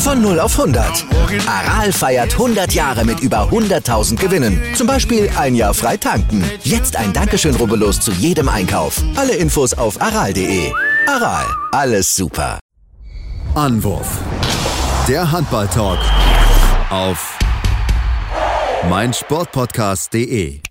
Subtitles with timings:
[0.00, 1.04] Von 0 auf 100.
[1.46, 4.58] Aral feiert 100 Jahre mit über 100.000 Gewinnen.
[4.74, 6.42] Zum Beispiel ein Jahr frei tanken.
[6.64, 9.02] Jetzt ein Dankeschön, rubbellos zu jedem Einkauf.
[9.14, 10.72] Alle Infos auf aral.de.
[11.06, 12.58] Aral, alles super.
[13.54, 14.18] Anwurf.
[15.06, 15.98] Der Handball-Talk
[16.88, 17.38] auf
[18.88, 20.62] meinsportpodcast.de.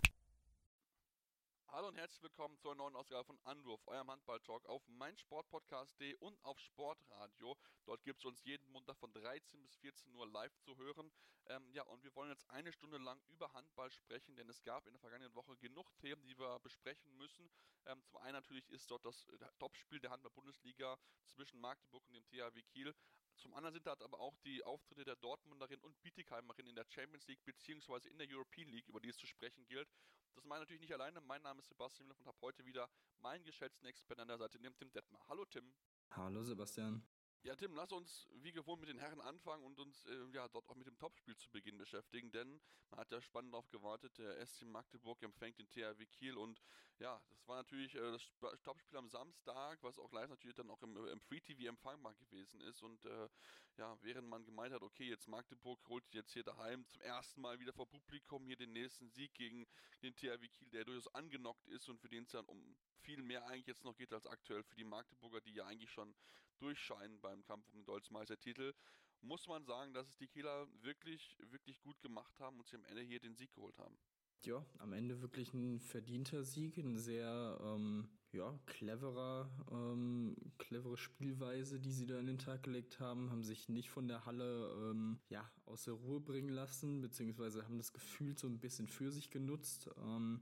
[1.72, 6.58] Hallo und herzlich willkommen zur neuen Ausgabe von Anwurf, eurem Handball-Talk auf meinsportpodcast.de und auf
[6.60, 7.56] Sportradio.
[7.90, 11.12] Dort gibt es uns jeden Montag von 13 bis 14 Uhr live zu hören.
[11.48, 14.86] Ähm, ja, und wir wollen jetzt eine Stunde lang über Handball sprechen, denn es gab
[14.86, 17.50] in der vergangenen Woche genug Themen, die wir besprechen müssen.
[17.88, 22.28] Ähm, zum einen natürlich ist dort das äh, Topspiel der Handball-Bundesliga zwischen Magdeburg und dem
[22.28, 22.94] THW Kiel.
[23.38, 27.26] Zum anderen sind dort aber auch die Auftritte der Dortmunderin und Bietigheimerin in der Champions
[27.26, 28.08] League bzw.
[28.08, 29.90] in der European League, über die es zu sprechen gilt.
[30.36, 31.22] Das meine ich natürlich nicht alleine.
[31.22, 32.88] Mein Name ist Sebastian Müller und habe heute wieder
[33.18, 35.28] meinen geschätzten Experten an der Seite, dem Tim Detmar.
[35.28, 35.74] Hallo Tim.
[36.12, 37.04] Hallo Sebastian.
[37.44, 40.68] Ja, Tim, lass uns wie gewohnt mit den Herren anfangen und uns äh, ja dort
[40.68, 42.60] auch mit dem Topspiel zu Beginn beschäftigen, denn
[42.90, 44.18] man hat ja spannend darauf gewartet.
[44.18, 46.62] Der SC Magdeburg empfängt den THW Kiel und
[46.98, 50.82] ja, das war natürlich äh, das Topspiel am Samstag, was auch live natürlich dann auch
[50.84, 53.30] im, äh, im Free TV empfangbar gewesen ist und äh,
[53.78, 57.58] ja, während man gemeint hat, okay, jetzt Magdeburg holt jetzt hier daheim zum ersten Mal
[57.62, 59.66] wieder vor Publikum hier den nächsten Sieg gegen
[60.04, 62.76] den THW Kiel, der durchaus angenockt ist und für den es dann um
[63.10, 66.14] viel mehr eigentlich jetzt noch geht als aktuell für die Magdeburger, die ja eigentlich schon
[66.60, 68.74] durchscheinen beim Kampf um den Deutschmeistertitel,
[69.22, 72.86] muss man sagen, dass es die Kieler wirklich, wirklich gut gemacht haben und sie am
[72.86, 73.98] Ende hier den Sieg geholt haben.
[74.46, 81.80] Ja, am Ende wirklich ein verdienter Sieg, ein sehr ähm, ja, cleverer, ähm, clevere Spielweise,
[81.80, 85.20] die sie da in den Tag gelegt haben, haben sich nicht von der Halle ähm,
[85.30, 89.32] ja, aus der Ruhe bringen lassen, beziehungsweise haben das Gefühl so ein bisschen für sich
[89.32, 89.90] genutzt.
[89.98, 90.42] Ähm,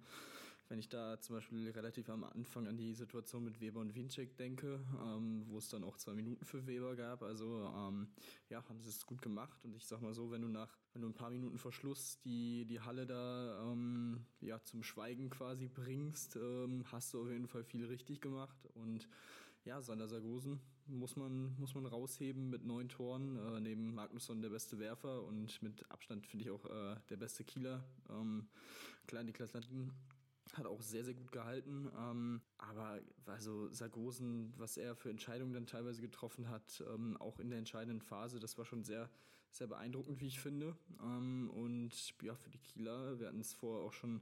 [0.70, 4.38] wenn ich da zum Beispiel relativ am Anfang an die Situation mit Weber und Winczek
[4.38, 8.08] denke, ähm, wo es dann auch zwei Minuten für Weber gab, also ähm,
[8.50, 9.64] ja, haben sie es gut gemacht.
[9.64, 12.66] Und ich sag mal so, wenn du nach, wenn du ein paar Minuten Verschluss die,
[12.66, 17.64] die Halle da ähm, ja, zum Schweigen quasi bringst, ähm, hast du auf jeden Fall
[17.64, 18.58] viel richtig gemacht.
[18.74, 19.08] Und
[19.64, 24.50] ja, Sander Sargosen muss man, muss man rausheben mit neun Toren, äh, neben Magnusson der
[24.50, 27.84] beste Werfer und mit Abstand finde ich auch äh, der beste Kieler.
[28.10, 28.48] Ähm,
[29.08, 29.92] Klein Niklas Landin
[30.54, 31.90] hat auch sehr, sehr gut gehalten.
[31.98, 37.50] Ähm, aber also Sargosen, was er für Entscheidungen dann teilweise getroffen hat, ähm, auch in
[37.50, 39.10] der entscheidenden Phase, das war schon sehr,
[39.52, 40.78] sehr beeindruckend, wie ich finde.
[41.02, 41.92] Ähm, und
[42.22, 44.22] ja, für die Kieler, wir hatten es vorher auch schon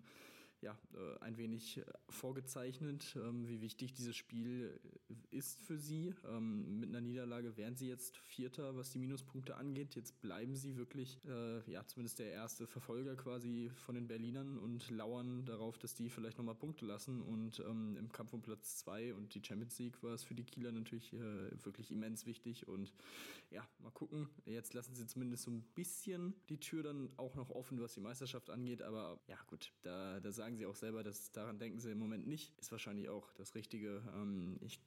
[0.66, 6.16] ja, äh, ein wenig äh, vorgezeichnet, ähm, wie wichtig dieses Spiel äh, ist für sie.
[6.28, 9.94] Ähm, mit einer Niederlage wären sie jetzt Vierter, was die Minuspunkte angeht.
[9.94, 11.20] Jetzt bleiben sie wirklich,
[11.68, 16.38] ja, zumindest der erste Verfolger quasi von den Berlinern und lauern darauf, dass die vielleicht
[16.38, 17.22] nochmal Punkte lassen.
[17.22, 20.44] Und ähm, im Kampf um Platz zwei und die Champions League war es für die
[20.44, 21.14] Kieler natürlich
[21.64, 22.68] wirklich immens wichtig.
[22.68, 22.94] Und
[23.52, 24.30] ja, mal gucken.
[24.46, 28.02] Jetzt lassen sie zumindest so ein bisschen die Tür dann auch noch offen, was die
[28.02, 28.82] Meisterschaft angeht.
[28.82, 32.00] Aber ja, gut, da, da sagen sagen sie auch selber, dass daran denken sie im
[32.00, 32.58] Moment nicht.
[32.60, 34.02] Ist wahrscheinlich auch das Richtige.
[34.14, 34.80] Ähm, ich,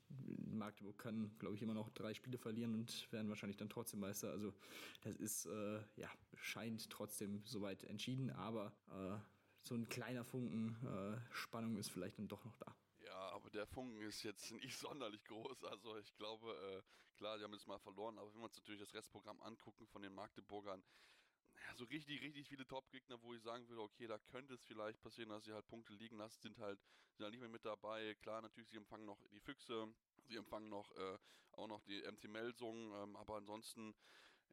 [0.51, 4.31] Magdeburg kann, glaube ich, immer noch drei Spiele verlieren und werden wahrscheinlich dann trotzdem Meister.
[4.31, 4.55] Also
[5.03, 9.19] das ist, äh, ja, scheint trotzdem soweit entschieden, aber äh,
[9.63, 12.75] so ein kleiner Funken äh, Spannung ist vielleicht dann doch noch da.
[13.05, 15.65] Ja, aber der Funken ist jetzt nicht sonderlich groß.
[15.65, 18.81] Also ich glaube, äh, klar, die haben jetzt mal verloren, aber wenn wir uns natürlich
[18.81, 20.83] das Restprogramm angucken von den Magdeburgern,
[21.67, 25.01] ja, so richtig, richtig viele Top-Gegner, wo ich sagen würde, okay, da könnte es vielleicht
[25.03, 26.81] passieren, dass sie halt Punkte liegen lassen, sind halt,
[27.13, 28.15] sind halt nicht mehr mit dabei.
[28.17, 31.19] Klar, natürlich, sie empfangen noch die Füchse, sie empfangen noch äh,
[31.53, 33.95] auch noch die MT Melsung, ähm, aber ansonsten,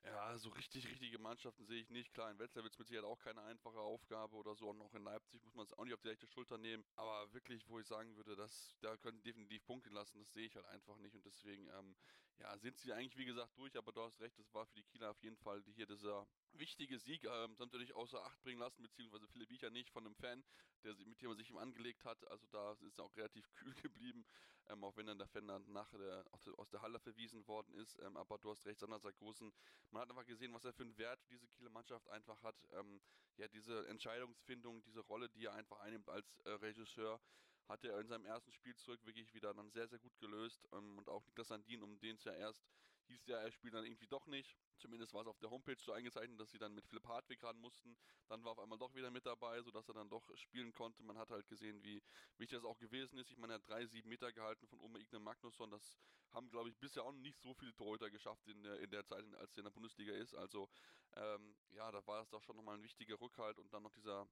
[0.03, 2.13] ja, so richtig, richtige Mannschaften sehe ich nicht.
[2.13, 4.69] Klar, in Wetzlar wird es mit Sicherheit auch keine einfache Aufgabe oder so.
[4.69, 6.84] Und auch in Leipzig muss man es auch nicht auf die rechte Schulter nehmen.
[6.96, 10.55] Aber wirklich, wo ich sagen würde, dass da können definitiv Punkte lassen, das sehe ich
[10.55, 11.16] halt einfach nicht.
[11.16, 11.96] Und deswegen, ähm,
[12.40, 13.76] ja, sind sie eigentlich, wie gesagt, durch.
[13.78, 16.99] Aber du hast recht, das war für die Kieler auf jeden Fall hier dieser wichtige
[16.99, 17.23] Sieg.
[17.23, 20.43] Ähm, das natürlich außer Acht bringen lassen, beziehungsweise Philipp Biecher nicht von einem Fan,
[20.84, 22.28] der, mit dem man sich ihm angelegt hat.
[22.29, 24.26] Also da ist er auch relativ kühl geblieben
[24.70, 26.26] ähm, auch wenn dann der Fan dann nach der,
[26.58, 27.99] aus der Halle verwiesen worden ist.
[27.99, 29.53] Ähm, aber du hast recht, Sander Sargosen,
[29.91, 32.55] man hat einfach gesehen, was er für einen Wert diese Kieler Mannschaft einfach hat.
[32.73, 33.02] Ähm,
[33.38, 37.22] ja, diese Entscheidungsfindung, diese Rolle, die er einfach einnimmt als äh, Regisseur,
[37.67, 40.67] hat er in seinem ersten Spiel zurück wirklich wieder dann sehr, sehr gut gelöst.
[40.73, 42.66] Ähm, und auch Niklas Sandin, um den es ja erst
[43.08, 44.56] hieß ja, er spielt dann irgendwie doch nicht.
[44.78, 47.58] Zumindest war es auf der Homepage so eingezeichnet, dass sie dann mit Philipp Hartwig ran
[47.58, 47.97] mussten.
[48.28, 51.03] Dann war auf einmal doch wieder mit dabei, sodass er dann doch spielen konnte.
[51.03, 52.02] Man hat halt gesehen, wie
[52.38, 53.32] wichtig das auch gewesen ist.
[53.32, 55.72] Ich meine, er hat drei, sieben Meter gehalten von Oma Igne Magnusson.
[55.72, 55.97] Das
[56.32, 59.23] haben, glaube ich, bisher auch nicht so viele Torhüter geschafft in der, in der Zeit,
[59.35, 60.34] als er in der Bundesliga ist.
[60.35, 60.70] Also,
[61.16, 64.28] ähm, ja, da war es doch schon nochmal ein wichtiger Rückhalt und dann noch dieser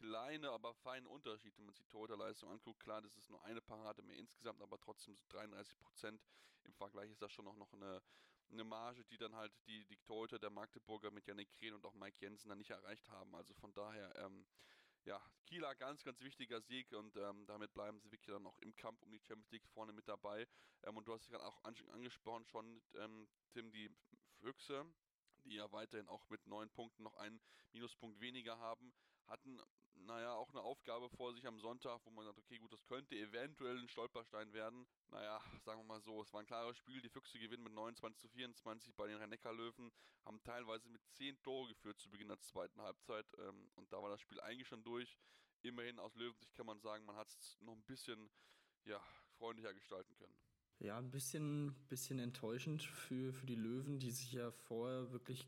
[0.00, 2.80] kleine, aber feine Unterschied, wenn man sich die Torhüterleistung anguckt.
[2.80, 6.22] Klar, das ist nur eine Parade mehr insgesamt, aber trotzdem so 33 Prozent.
[6.64, 8.02] Im Vergleich ist das schon noch, noch eine,
[8.50, 11.94] eine Marge, die dann halt die, die Torhüter der Magdeburger mit Janik Krehn und auch
[11.94, 13.34] Mike Jensen dann nicht erreicht haben.
[13.34, 14.46] Also von daher, ähm,
[15.04, 18.74] ja, Kieler ganz, ganz wichtiger Sieg und ähm, damit bleiben sie wirklich dann auch im
[18.76, 20.46] Kampf um die Champions League vorne mit dabei.
[20.82, 23.90] Ähm, und du hast gerade auch angesprochen schon, ähm, Tim, die
[24.40, 24.86] Füchse,
[25.44, 27.40] die ja weiterhin auch mit neun Punkten noch einen
[27.72, 28.92] Minuspunkt weniger haben,
[29.30, 29.58] hatten
[30.06, 33.16] naja, auch eine Aufgabe vor sich am Sonntag, wo man sagt, okay, gut, das könnte
[33.16, 34.86] eventuell ein Stolperstein werden.
[35.08, 37.00] Naja, sagen wir mal so, es war ein klares Spiel.
[37.00, 39.90] Die Füchse gewinnen mit 29 zu 24 bei den Rhein-Neckar-Löwen,
[40.24, 43.26] haben teilweise mit 10 Tore geführt zu Beginn der zweiten Halbzeit.
[43.38, 45.16] Ähm, und da war das Spiel eigentlich schon durch.
[45.62, 48.30] Immerhin aus Löwensicht kann man sagen, man hat es noch ein bisschen
[48.84, 49.00] ja,
[49.36, 50.34] freundlicher gestalten können.
[50.78, 55.46] Ja, ein bisschen, bisschen enttäuschend für, für die Löwen, die sich ja vorher wirklich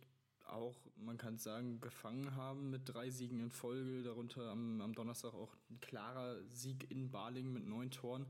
[0.53, 5.35] auch, man kann sagen, gefangen haben mit drei Siegen in Folge, darunter am, am Donnerstag
[5.35, 8.27] auch ein klarer Sieg in Balingen mit neun Toren.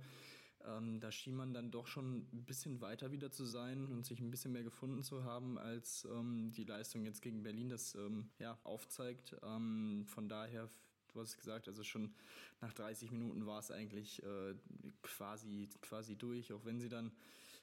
[0.65, 4.21] Ähm, da schien man dann doch schon ein bisschen weiter wieder zu sein und sich
[4.21, 8.31] ein bisschen mehr gefunden zu haben, als ähm, die Leistung jetzt gegen Berlin das ähm,
[8.39, 9.37] ja, aufzeigt.
[9.43, 10.69] Ähm, von daher,
[11.13, 12.15] du hast es gesagt, also schon
[12.61, 14.55] nach 30 Minuten war es eigentlich äh,
[15.03, 17.11] quasi, quasi durch, auch wenn sie dann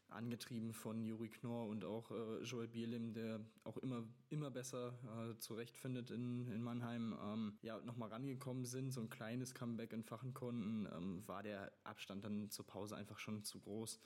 [0.10, 5.38] angetrieben von Juri Knorr und auch äh, Joel Bielim, der auch immer, immer besser äh,
[5.38, 10.88] zurechtfindet in, in Mannheim, ähm, ja, nochmal rangekommen sind, so ein kleines Comeback entfachen konnten,
[10.96, 14.00] ähm, war der Abstand dann zur Pause einfach schon zu groß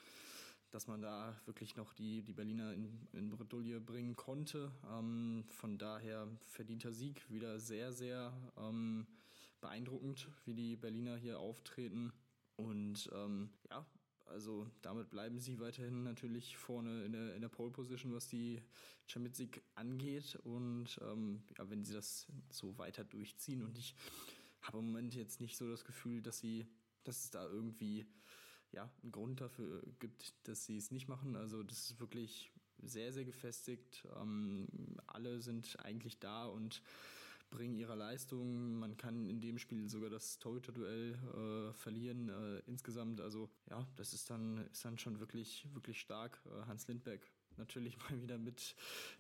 [0.74, 4.72] dass man da wirklich noch die, die Berliner in, in Bredouille bringen konnte.
[4.92, 9.06] Ähm, von daher verdienter Sieg, wieder sehr, sehr ähm,
[9.62, 12.12] beeindruckend, wie die Berliner hier auftreten.
[12.56, 13.86] Und ähm, ja,
[14.25, 18.62] also damit bleiben sie weiterhin natürlich vorne in der, in der Pole Position, was die
[19.08, 20.36] Champions League angeht.
[20.44, 23.96] Und ähm, ja, wenn sie das so weiter durchziehen und ich
[24.62, 26.68] habe im Moment jetzt nicht so das Gefühl, dass sie,
[27.04, 28.06] dass es da irgendwie
[28.72, 31.36] ja, einen Grund dafür gibt, dass sie es nicht machen.
[31.36, 34.04] Also das ist wirklich sehr, sehr gefestigt.
[34.16, 34.68] Ähm,
[35.08, 36.81] alle sind eigentlich da und
[37.54, 38.80] bringen ihrer Leistung.
[38.80, 42.30] Man kann in dem Spiel sogar das Torhüter-Duell äh, verlieren.
[42.30, 46.42] Äh, insgesamt, also ja, das ist dann, ist dann schon wirklich, wirklich stark.
[46.46, 47.22] Äh, Hans Lindberg
[47.58, 48.76] natürlich mal wieder mit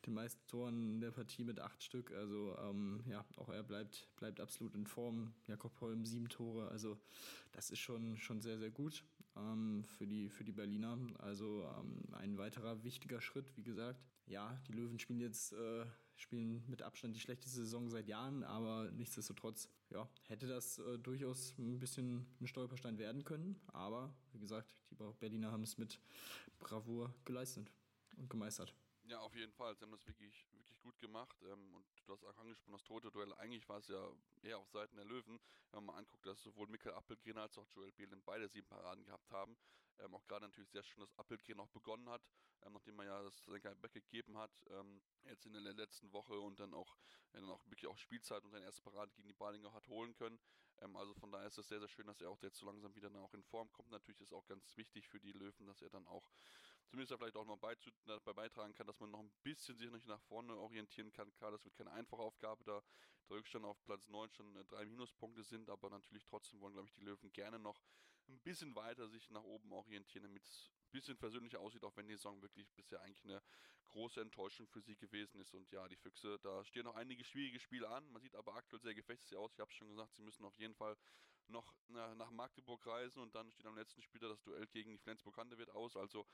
[0.05, 2.11] den meisten Toren der Partie mit acht Stück.
[2.11, 5.33] Also ähm, ja, auch er bleibt, bleibt absolut in Form.
[5.47, 6.67] Jakob Holm sieben Tore.
[6.69, 6.97] Also
[7.51, 9.03] das ist schon, schon sehr, sehr gut
[9.37, 10.97] ähm, für, die, für die Berliner.
[11.19, 14.12] Also ähm, ein weiterer wichtiger Schritt, wie gesagt.
[14.25, 15.85] Ja, die Löwen spielen jetzt äh,
[16.15, 21.57] spielen mit Abstand die schlechteste Saison seit Jahren, aber nichtsdestotrotz, ja, hätte das äh, durchaus
[21.57, 23.59] ein bisschen ein Stolperstein werden können.
[23.67, 25.99] Aber wie gesagt, die Berliner haben es mit
[26.59, 27.71] Bravour geleistet
[28.17, 28.73] und gemeistert.
[29.05, 29.75] Ja, auf jeden Fall.
[29.75, 30.45] Sie haben das wirklich,
[30.83, 31.41] gut gemacht.
[31.43, 33.33] Ähm, und du hast auch angesprochen, das tote Duell.
[33.33, 35.39] Eigentlich war es ja eher auf Seiten der Löwen.
[35.71, 39.03] Wenn man mal anguckt, dass sowohl Mikkel Appelgren als auch Joel Behlen beide sieben Paraden
[39.05, 39.57] gehabt haben.
[39.99, 42.21] Ähm, auch gerade natürlich sehr schön, dass Appelgren auch begonnen hat,
[42.63, 43.41] ähm, nachdem man ja das
[43.81, 44.51] Back gegeben hat.
[44.69, 46.97] Ähm, jetzt in der letzten Woche und dann auch,
[47.33, 50.13] ja, dann auch wirklich auch Spielzeit und seine erste Parade gegen die Balinger hat holen
[50.15, 50.39] können.
[50.81, 52.95] Ähm, also von daher ist es sehr, sehr schön, dass er auch jetzt so langsam
[52.95, 53.91] wieder dann auch in Form kommt.
[53.91, 56.29] Natürlich ist auch ganz wichtig für die Löwen, dass er dann auch
[56.93, 60.21] zumindest vielleicht auch noch beizu, dabei beitragen kann, dass man noch ein bisschen sich nach
[60.21, 61.33] vorne orientieren kann.
[61.33, 62.83] Klar, das wird keine einfache Aufgabe, da
[63.29, 66.87] der Rückstand auf Platz 9 schon äh, drei Minuspunkte sind, aber natürlich trotzdem wollen, glaube
[66.87, 67.81] ich, die Löwen gerne noch
[68.27, 72.05] ein bisschen weiter sich nach oben orientieren, damit es ein bisschen versöhnlicher aussieht, auch wenn
[72.05, 73.41] die Saison wirklich bisher eigentlich eine
[73.87, 75.55] große Enttäuschung für sie gewesen ist.
[75.55, 78.07] Und ja, die Füchse, da stehen noch einige schwierige Spiele an.
[78.11, 79.53] Man sieht aber aktuell sehr gefechtsig aus.
[79.53, 80.95] Ich habe schon gesagt, sie müssen auf jeden Fall
[81.47, 85.37] noch nach Magdeburg reisen und dann steht am letzten Spieltag das Duell gegen die Flensburg
[85.37, 85.95] Handewitt aus.
[85.95, 86.25] Also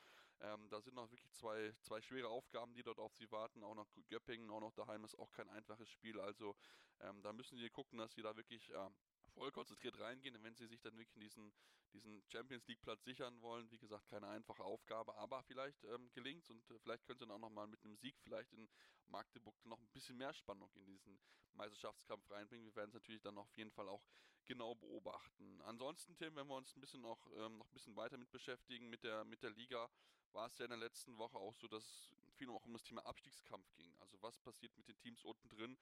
[0.41, 3.63] ähm, da sind noch wirklich zwei, zwei schwere Aufgaben, die dort auf sie warten.
[3.63, 6.19] Auch noch Göppingen, auch noch daheim ist auch kein einfaches Spiel.
[6.19, 6.55] Also
[7.01, 8.89] ähm, da müssen sie gucken, dass sie da wirklich äh,
[9.29, 11.53] voll konzentriert reingehen, wenn sie sich dann wirklich diesen,
[11.93, 13.69] diesen Champions League Platz sichern wollen.
[13.71, 17.25] Wie gesagt, keine einfache Aufgabe, aber vielleicht ähm, gelingt es und äh, vielleicht können sie
[17.25, 18.69] dann auch nochmal mit einem Sieg vielleicht in
[19.07, 21.19] Magdeburg noch ein bisschen mehr Spannung in diesen
[21.53, 22.65] Meisterschaftskampf reinbringen.
[22.65, 24.03] Wir werden es natürlich dann auf jeden Fall auch
[24.45, 25.61] genau beobachten.
[25.61, 28.89] Ansonsten, Tim, wenn wir uns ein bisschen noch, ähm, noch ein bisschen weiter mit beschäftigen,
[28.89, 29.89] mit der, mit der Liga,
[30.31, 32.83] war es ja in der letzten Woche auch so, dass es viel auch um das
[32.83, 33.93] Thema Abstiegskampf ging.
[33.99, 35.77] Also was passiert mit den Teams unten drin?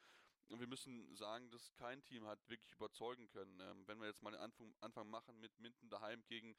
[0.50, 3.60] Und wir müssen sagen, dass kein Team hat wirklich überzeugen können.
[3.60, 6.56] Ähm, wenn wir jetzt mal den Anfang, Anfang machen mit Minden daheim gegen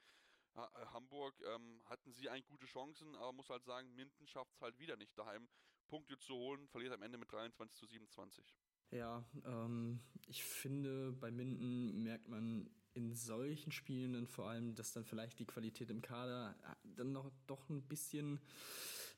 [0.55, 4.61] äh, Hamburg ähm, hatten sie eigentlich gute Chancen, aber muss halt sagen, Minden schafft es
[4.61, 5.47] halt wieder nicht daheim,
[5.87, 8.55] Punkte zu holen, verliert am Ende mit 23 zu 27.
[8.91, 14.93] Ja, ähm, ich finde, bei Minden merkt man in solchen Spielen dann vor allem, dass
[14.93, 18.39] dann vielleicht die Qualität im Kader äh, dann noch doch ein bisschen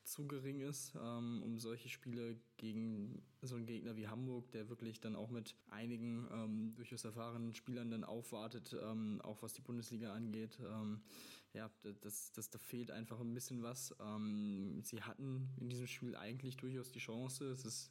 [0.04, 5.00] zu gering ist, ähm, um solche Spiele gegen so einen Gegner wie Hamburg, der wirklich
[5.00, 10.12] dann auch mit einigen ähm, durchaus erfahrenen Spielern dann aufwartet, ähm, auch was die Bundesliga
[10.12, 10.58] angeht.
[10.60, 11.02] Ähm,
[11.52, 13.94] ja, das, das, da fehlt einfach ein bisschen was.
[14.00, 17.50] Ähm, sie hatten in diesem Spiel eigentlich durchaus die Chance.
[17.50, 17.90] Es ist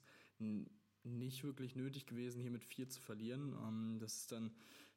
[1.04, 3.56] nicht wirklich nötig gewesen, hier mit vier zu verlieren.
[3.68, 4.52] Ähm, das ist dann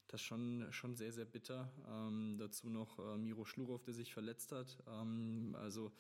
[0.09, 1.71] das schon, schon sehr, sehr bitter.
[1.89, 4.83] Ähm, dazu noch äh, Miro Schlurov, der sich verletzt hat.
[4.87, 5.93] Ähm, also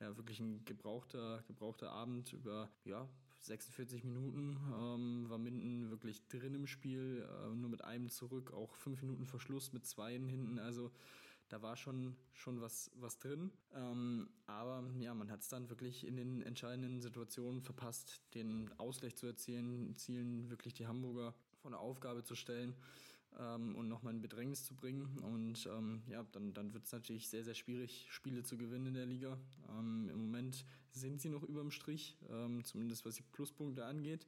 [0.00, 3.08] ja, wirklich ein gebrauchter, gebrauchter Abend über ja,
[3.42, 8.74] 46 Minuten ähm, war Minden wirklich drin im Spiel, äh, nur mit einem zurück, auch
[8.74, 10.58] fünf Minuten Verschluss mit zweien hinten.
[10.58, 10.90] Also
[11.48, 13.50] da war schon, schon was, was drin.
[13.74, 19.16] Ähm, aber ja, man hat es dann wirklich in den entscheidenden Situationen verpasst, den Ausgleich
[19.16, 22.74] zu erzielen, Zielen wirklich die Hamburger vor eine Aufgabe zu stellen
[23.38, 25.18] ähm, und nochmal in Bedrängnis zu bringen.
[25.18, 28.94] Und ähm, ja, dann, dann wird es natürlich sehr, sehr schwierig, Spiele zu gewinnen in
[28.94, 29.38] der Liga.
[29.68, 34.26] Ähm, Im Moment sind sie noch über dem Strich, ähm, zumindest was die Pluspunkte angeht.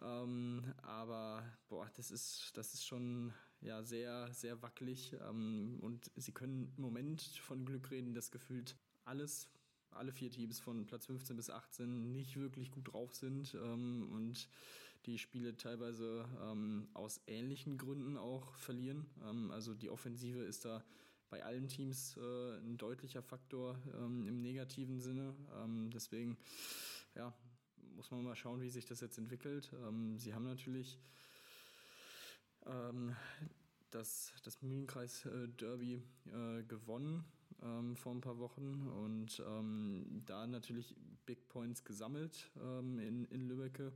[0.00, 5.14] Ähm, aber boah, das ist, das ist schon ja, sehr, sehr wackelig.
[5.28, 9.48] Ähm, und sie können im Moment von Glück reden, dass gefühlt alles,
[9.90, 13.54] alle vier Teams von Platz 15 bis 18 nicht wirklich gut drauf sind.
[13.54, 14.48] und
[15.06, 19.06] die Spiele teilweise ähm, aus ähnlichen Gründen auch verlieren.
[19.22, 20.84] Ähm, also die Offensive ist da
[21.30, 25.34] bei allen Teams äh, ein deutlicher Faktor ähm, im negativen Sinne.
[25.62, 26.36] Ähm, deswegen,
[27.14, 27.34] ja,
[27.96, 29.72] muss man mal schauen, wie sich das jetzt entwickelt.
[29.86, 30.98] Ähm, sie haben natürlich
[32.66, 33.14] ähm,
[33.90, 37.24] das, das Mühlenkreis-Derby äh, gewonnen
[37.62, 40.94] ähm, vor ein paar Wochen und ähm, da natürlich
[41.26, 43.92] Big Points gesammelt ähm, in, in Lübbecke.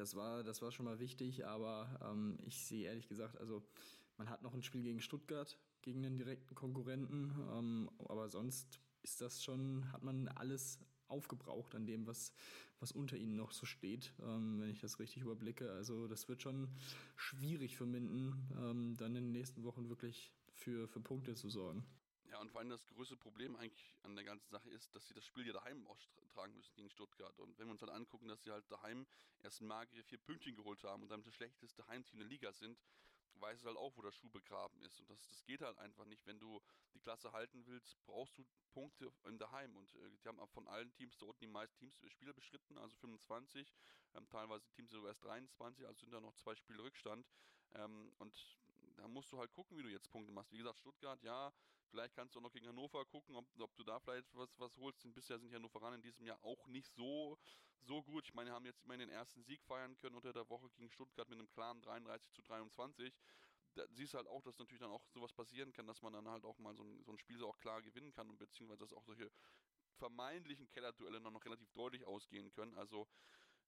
[0.00, 3.62] Das war, das war schon mal wichtig, aber ähm, ich sehe ehrlich gesagt, also
[4.16, 9.20] man hat noch ein Spiel gegen Stuttgart, gegen den direkten Konkurrenten, ähm, aber sonst ist
[9.20, 10.78] das schon, hat man alles
[11.08, 12.32] aufgebraucht an dem, was,
[12.78, 15.70] was unter ihnen noch so steht, ähm, wenn ich das richtig überblicke.
[15.70, 16.68] Also das wird schon
[17.16, 21.84] schwierig für Minden, ähm, dann in den nächsten Wochen wirklich für, für Punkte zu sorgen.
[22.30, 25.14] Ja, und vor allem das größte Problem eigentlich an der ganzen Sache ist, dass sie
[25.14, 27.36] das Spiel ja daheim austragen müssen gegen Stuttgart.
[27.40, 29.04] Und wenn wir uns halt angucken, dass sie halt daheim
[29.42, 32.78] erst magere vier Pünktchen geholt haben und damit das schlechteste Heimteam der Liga sind,
[33.40, 35.00] weiß es halt auch, wo der Schuh begraben ist.
[35.00, 36.24] Und das, das geht halt einfach nicht.
[36.26, 36.60] Wenn du
[36.94, 39.74] die Klasse halten willst, brauchst du Punkte im Daheim.
[39.76, 42.94] Und äh, die haben von allen Teams unten die meisten Teams äh, Spiele beschritten, also
[42.96, 43.74] 25.
[44.14, 47.26] Ähm, teilweise Teams sogar erst 23, also sind da noch zwei Spiele Rückstand.
[47.72, 48.58] Ähm, und
[48.96, 50.52] da musst du halt gucken, wie du jetzt Punkte machst.
[50.52, 51.52] Wie gesagt, Stuttgart, ja,
[51.90, 54.76] vielleicht kannst du auch noch gegen Hannover gucken, ob, ob du da vielleicht was, was
[54.76, 55.04] holst.
[55.04, 57.38] Denn bisher sind die Hannoveraner in diesem Jahr auch nicht so,
[57.80, 58.24] so gut.
[58.26, 61.28] Ich meine, haben jetzt immerhin den ersten Sieg feiern können unter der Woche gegen Stuttgart
[61.28, 63.14] mit einem klaren 33 zu 23.
[63.74, 66.28] Da siehst du halt auch, dass natürlich dann auch sowas passieren kann, dass man dann
[66.28, 68.80] halt auch mal so ein, so ein Spiel so auch klar gewinnen kann und beziehungsweise
[68.80, 69.30] dass auch solche
[69.96, 72.76] vermeintlichen Kellerduelle noch relativ deutlich ausgehen können.
[72.76, 73.06] Also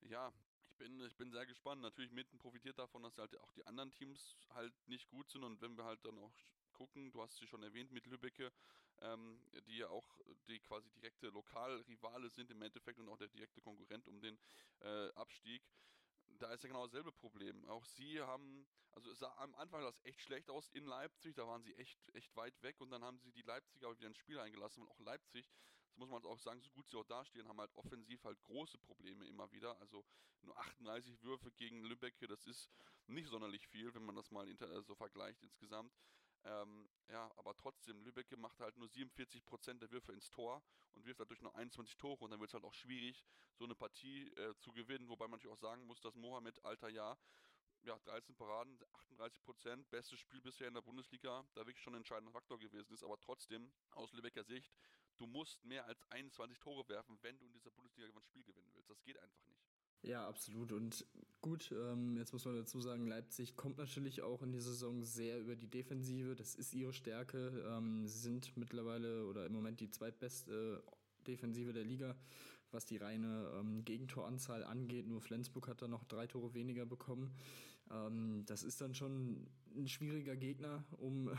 [0.01, 0.33] ja,
[0.79, 1.83] bin, ich bin sehr gespannt.
[1.83, 5.61] Natürlich mitten profitiert davon, dass halt auch die anderen Teams halt nicht gut sind und
[5.61, 6.33] wenn wir halt dann auch
[6.73, 8.53] gucken, du hast sie schon erwähnt mit Lübbecke,
[9.01, 13.61] ähm, die ja auch die quasi direkte Lokalrivale sind im Endeffekt und auch der direkte
[13.61, 14.39] Konkurrent um den
[14.81, 15.63] äh, Abstieg.
[16.39, 17.65] Da ist ja genau dasselbe Problem.
[17.67, 21.47] Auch sie haben, also es sah am Anfang das echt schlecht aus in Leipzig, da
[21.47, 24.19] waren sie echt, echt weit weg und dann haben sie die Leipziger aber wieder ins
[24.19, 25.51] Spiel eingelassen und auch Leipzig
[25.93, 28.79] das muss man auch sagen, so gut sie auch dastehen, haben halt offensiv halt große
[28.79, 29.79] Probleme immer wieder.
[29.79, 30.05] Also
[30.41, 32.71] nur 38 Würfe gegen Lübeck, das ist
[33.07, 35.93] nicht sonderlich viel, wenn man das mal äh, so vergleicht insgesamt.
[36.45, 40.63] Ähm, ja, aber trotzdem, Lübeck macht halt nur 47% der Würfe ins Tor
[40.95, 43.75] und wirft dadurch nur 21 Tore und dann wird es halt auch schwierig, so eine
[43.75, 47.19] Partie äh, zu gewinnen, wobei man natürlich auch sagen muss, dass Mohamed alter Jahr
[47.85, 51.99] ja, 13 Paraden, 38 Prozent, bestes Spiel bisher in der Bundesliga, da wirklich schon ein
[51.99, 54.73] entscheidender Faktor gewesen ist, aber trotzdem, aus Lübecker Sicht,
[55.17, 58.71] du musst mehr als 21 Tore werfen, wenn du in dieser Bundesliga ein Spiel gewinnen
[58.75, 58.91] willst.
[58.91, 59.63] Das geht einfach nicht.
[60.03, 60.73] Ja, absolut.
[60.73, 61.07] Und
[61.43, 65.41] gut, ähm, jetzt muss man dazu sagen, Leipzig kommt natürlich auch in die Saison sehr
[65.41, 66.35] über die Defensive.
[66.35, 67.65] Das ist ihre Stärke.
[67.69, 70.83] Ähm, sie sind mittlerweile oder im Moment die zweitbeste
[71.27, 72.17] Defensive der Liga,
[72.71, 75.07] was die reine ähm, Gegentoranzahl angeht.
[75.07, 77.35] Nur Flensburg hat da noch drei Tore weniger bekommen.
[77.91, 79.47] Ähm, das ist dann schon
[79.77, 81.31] ein schwieriger Gegner, um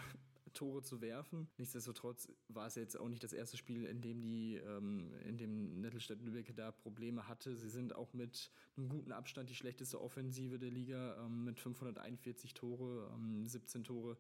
[0.53, 1.47] Tore zu werfen.
[1.57, 5.81] Nichtsdestotrotz war es jetzt auch nicht das erste Spiel, in dem die, ähm, in dem
[5.81, 7.55] Nettelstedt-Lübeck da Probleme hatte.
[7.55, 12.53] Sie sind auch mit einem guten Abstand die schlechteste Offensive der Liga ähm, mit 541
[12.53, 14.17] Tore, ähm, 17 Tore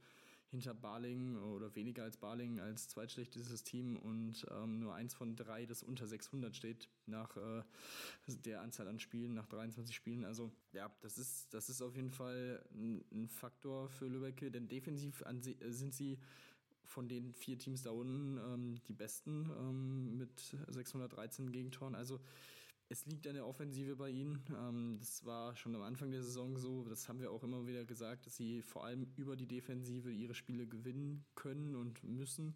[0.53, 5.65] hinter Barling oder weniger als Barling als zweitschlechtestes Team und ähm, nur eins von drei,
[5.65, 7.63] das unter 600 steht nach äh,
[8.27, 10.23] der Anzahl an Spielen, nach 23 Spielen.
[10.25, 14.67] Also ja, das ist, das ist auf jeden Fall ein, ein Faktor für Lübeck, denn
[14.67, 16.19] defensiv an, sind sie
[16.85, 21.95] von den vier Teams da unten ähm, die besten ähm, mit 613 Gegentoren.
[21.95, 22.19] Also
[22.89, 24.43] es liegt an der Offensive bei ihnen.
[24.57, 26.83] Ähm, das war schon am Anfang der Saison so.
[26.83, 30.33] Das haben wir auch immer wieder gesagt, dass sie vor allem über die Defensive ihre
[30.33, 32.55] Spiele gewinnen können und müssen.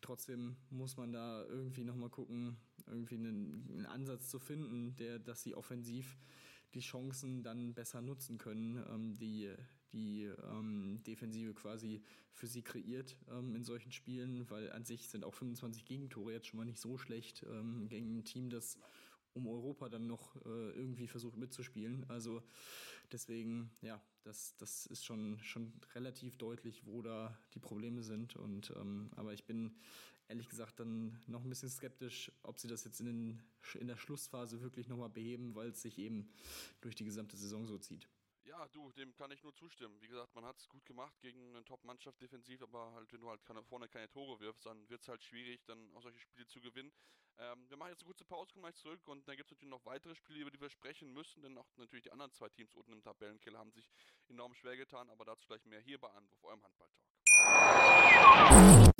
[0.00, 5.42] Trotzdem muss man da irgendwie nochmal gucken, irgendwie einen, einen, Ansatz zu finden, der, dass
[5.42, 6.16] sie offensiv
[6.72, 9.50] die Chancen dann besser nutzen können, ähm, die
[9.92, 12.02] die ähm, Defensive quasi
[12.32, 16.46] für sie kreiert ähm, in solchen Spielen, weil an sich sind auch 25 Gegentore jetzt
[16.46, 18.78] schon mal nicht so schlecht ähm, gegen ein Team, das
[19.34, 22.04] um Europa dann noch äh, irgendwie versucht mitzuspielen.
[22.08, 22.42] Also
[23.12, 28.36] deswegen, ja, das, das ist schon, schon relativ deutlich, wo da die Probleme sind.
[28.36, 29.74] Und ähm, aber ich bin
[30.28, 33.42] ehrlich gesagt dann noch ein bisschen skeptisch, ob sie das jetzt in, den,
[33.78, 36.28] in der Schlussphase wirklich nochmal beheben, weil es sich eben
[36.80, 38.08] durch die gesamte Saison so zieht.
[38.44, 40.00] Ja, du, dem kann ich nur zustimmen.
[40.00, 43.28] Wie gesagt, man hat es gut gemacht gegen eine Top-Mannschaft defensiv, aber halt, wenn du
[43.28, 46.46] halt keine, vorne keine Tore wirfst, dann wird es halt schwierig, dann auch solche Spiele
[46.46, 46.92] zu gewinnen.
[47.38, 49.70] Ähm, wir machen jetzt eine kurze Pause, kommen gleich zurück und dann gibt es natürlich
[49.70, 52.74] noch weitere Spiele, über die wir sprechen müssen, denn auch natürlich die anderen zwei Teams
[52.74, 53.90] unten im Tabellenkeller haben sich
[54.28, 57.10] enorm schwer getan, aber dazu gleich mehr hier bei Anwurf, eurem Handballtalk.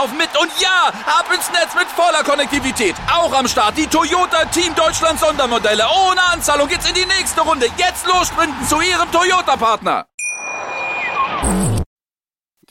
[0.00, 0.30] laufen mit.
[0.40, 2.94] Und ja, ab ins Netz mit voller Konnektivität.
[3.12, 5.84] Auch am Start die Toyota Team Deutschland Sondermodelle.
[6.08, 7.66] Ohne Anzahlung geht's in die nächste Runde.
[7.76, 10.06] Jetzt los sprinten zu ihrem Toyota-Partner.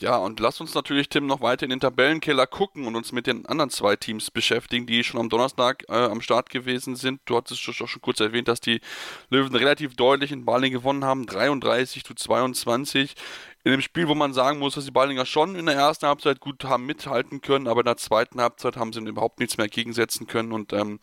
[0.00, 3.26] Ja, und lass uns natürlich, Tim, noch weiter in den Tabellenkeller gucken und uns mit
[3.26, 7.20] den anderen zwei Teams beschäftigen, die schon am Donnerstag äh, am Start gewesen sind.
[7.26, 8.80] Du hattest schon, schon kurz erwähnt, dass die
[9.28, 13.14] Löwen relativ deutlich in Baling gewonnen haben, 33 zu 22
[13.62, 16.40] in dem Spiel, wo man sagen muss, dass die Ballinger schon in der ersten Halbzeit
[16.40, 20.26] gut haben mithalten können, aber in der zweiten Halbzeit haben sie überhaupt nichts mehr gegensetzen
[20.26, 20.52] können.
[20.52, 20.98] Und ähm,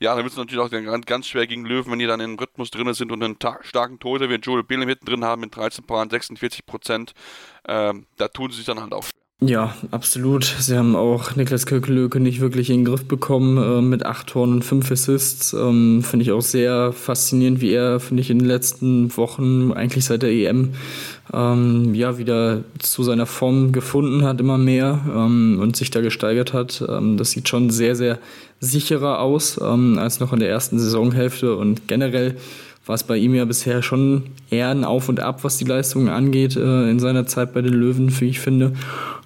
[0.00, 2.70] ja, dann wird es natürlich auch ganz, schwer gegen Löwen, wenn die dann im Rhythmus
[2.70, 6.08] drin sind und einen starken Torhüter wie Joel Billem hinten drin haben mit 13 Paaren,
[6.08, 7.12] 46 Prozent.
[7.66, 9.27] Ähm, da tun sie sich dann halt auch schwer.
[9.40, 10.42] Ja, absolut.
[10.42, 14.54] Sie haben auch Niklas Kökelöke nicht wirklich in den Griff bekommen äh, mit acht Toren
[14.54, 15.52] und fünf Assists.
[15.52, 20.06] Ähm, finde ich auch sehr faszinierend, wie er, finde ich, in den letzten Wochen, eigentlich
[20.06, 20.74] seit der EM,
[21.32, 26.52] ähm, ja, wieder zu seiner Form gefunden hat, immer mehr ähm, und sich da gesteigert
[26.52, 26.84] hat.
[26.88, 28.18] Ähm, das sieht schon sehr, sehr
[28.58, 32.34] sicherer aus ähm, als noch in der ersten Saisonhälfte und generell
[32.88, 36.08] war es bei ihm ja bisher schon eher ein Auf und Ab, was die Leistungen
[36.08, 38.72] angeht, äh, in seiner Zeit bei den Löwen, wie ich finde.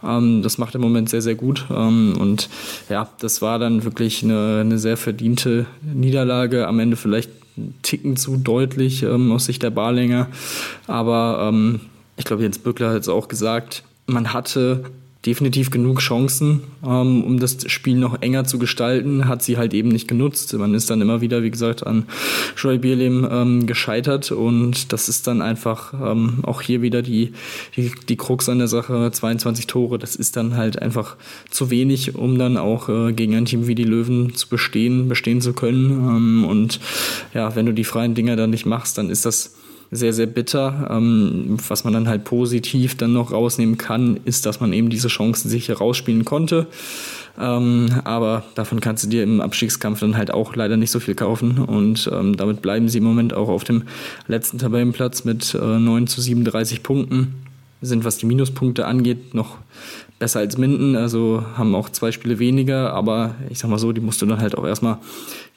[0.02, 1.66] Ähm, das macht er im Moment sehr, sehr gut.
[1.70, 2.48] Ähm, und
[2.88, 6.66] ja, das war dann wirklich eine, eine sehr verdiente Niederlage.
[6.66, 10.26] Am Ende vielleicht ein Ticken zu deutlich ähm, aus Sicht der Barlinger.
[10.88, 11.82] Aber ähm,
[12.16, 14.84] ich glaube, Jens Bückler hat es auch gesagt, man hatte
[15.24, 19.88] definitiv genug Chancen, ähm, um das Spiel noch enger zu gestalten, hat sie halt eben
[19.88, 20.52] nicht genutzt.
[20.54, 22.06] Man ist dann immer wieder, wie gesagt, an
[22.56, 27.32] Joy Bierlehm ähm, gescheitert und das ist dann einfach ähm, auch hier wieder die,
[27.76, 31.16] die, die Krux an der Sache, 22 Tore, das ist dann halt einfach
[31.50, 35.40] zu wenig, um dann auch äh, gegen ein Team wie die Löwen zu bestehen, bestehen
[35.40, 35.90] zu können.
[35.90, 36.80] Ähm, und
[37.32, 39.54] ja, wenn du die freien Dinger dann nicht machst, dann ist das
[39.92, 40.88] sehr, sehr bitter.
[40.90, 45.08] Ähm, was man dann halt positiv dann noch rausnehmen kann, ist, dass man eben diese
[45.08, 46.66] Chancen sich herausspielen konnte.
[47.38, 51.14] Ähm, aber davon kannst du dir im Abstiegskampf dann halt auch leider nicht so viel
[51.14, 51.58] kaufen.
[51.58, 53.84] Und ähm, damit bleiben sie im Moment auch auf dem
[54.26, 57.34] letzten Tabellenplatz mit äh, 9 zu 37 Punkten.
[57.82, 59.58] Sind, was die Minuspunkte angeht, noch
[60.22, 64.00] besser als Minden, also haben auch zwei Spiele weniger, aber ich sag mal so, die
[64.00, 64.98] musst du dann halt auch erstmal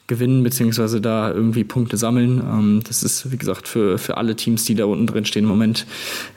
[0.08, 2.40] gewinnen, beziehungsweise da irgendwie Punkte sammeln.
[2.40, 5.50] Ähm, das ist, wie gesagt, für, für alle Teams, die da unten drin stehen, im
[5.50, 5.86] Moment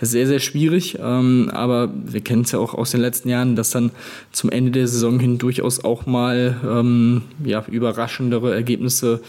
[0.02, 0.98] sehr, sehr schwierig.
[1.00, 3.92] Ähm, aber wir kennen es ja auch aus den letzten Jahren, dass dann
[4.30, 9.22] zum Ende der Saison hin durchaus auch mal ähm, ja, überraschendere Ergebnisse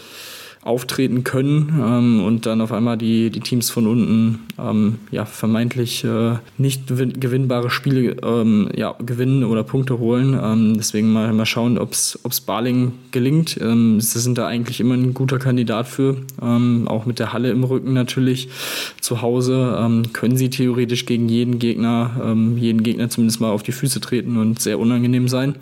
[0.62, 6.04] auftreten können ähm, und dann auf einmal die, die Teams von unten ähm, ja, vermeintlich
[6.04, 10.38] äh, nicht gewinnbare Spiele ähm, ja, gewinnen oder Punkte holen.
[10.40, 13.58] Ähm, deswegen mal, mal schauen, ob es Baling gelingt.
[13.58, 17.50] Ähm, sie sind da eigentlich immer ein guter Kandidat für, ähm, auch mit der Halle
[17.50, 18.50] im Rücken natürlich
[19.00, 19.78] zu Hause.
[19.80, 24.00] Ähm, können sie theoretisch gegen jeden Gegner, ähm, jeden Gegner zumindest mal auf die Füße
[24.00, 25.54] treten und sehr unangenehm sein.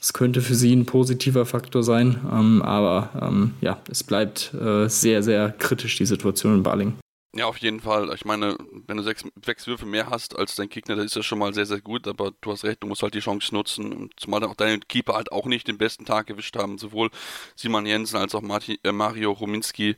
[0.00, 4.88] Das könnte für sie ein positiver Faktor sein, ähm, aber ähm, ja, es bleibt äh,
[4.88, 6.94] sehr, sehr kritisch, die Situation in Baling.
[7.32, 8.12] Ja, auf jeden Fall.
[8.12, 8.56] Ich meine,
[8.88, 11.54] wenn du sechs, sechs Würfe mehr hast als dein Gegner, dann ist das schon mal
[11.54, 12.08] sehr, sehr gut.
[12.08, 13.92] Aber du hast recht, du musst halt die Chance nutzen.
[13.92, 16.76] Und zumal auch deine Keeper halt auch nicht den besten Tag erwischt haben.
[16.76, 17.10] Sowohl
[17.54, 19.94] Simon Jensen als auch Martin, äh, Mario Rominski.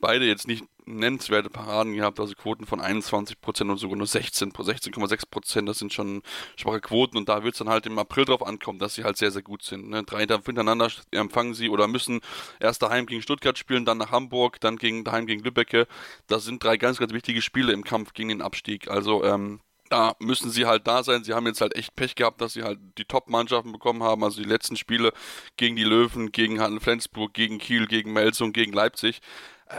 [0.00, 5.66] Beide jetzt nicht nennenswerte Paraden gehabt, also Quoten von 21% und sogar nur 16, 16,6%,
[5.66, 6.22] das sind schon
[6.56, 9.16] schwache Quoten und da wird es dann halt im April drauf ankommen, dass sie halt
[9.16, 9.88] sehr, sehr gut sind.
[9.90, 10.02] Ne?
[10.04, 12.20] Drei hintereinander empfangen sie oder müssen
[12.60, 15.86] erst daheim gegen Stuttgart spielen, dann nach Hamburg, dann gegen, daheim gegen Lübbecke.
[16.26, 18.88] Das sind drei ganz, ganz wichtige Spiele im Kampf gegen den Abstieg.
[18.88, 19.60] Also, ähm,
[19.92, 21.22] da müssen sie halt da sein.
[21.22, 24.24] Sie haben jetzt halt echt Pech gehabt, dass sie halt die Top-Mannschaften bekommen haben.
[24.24, 25.12] Also die letzten Spiele
[25.58, 29.20] gegen die Löwen, gegen Flensburg, gegen Kiel, gegen Melsung, gegen Leipzig.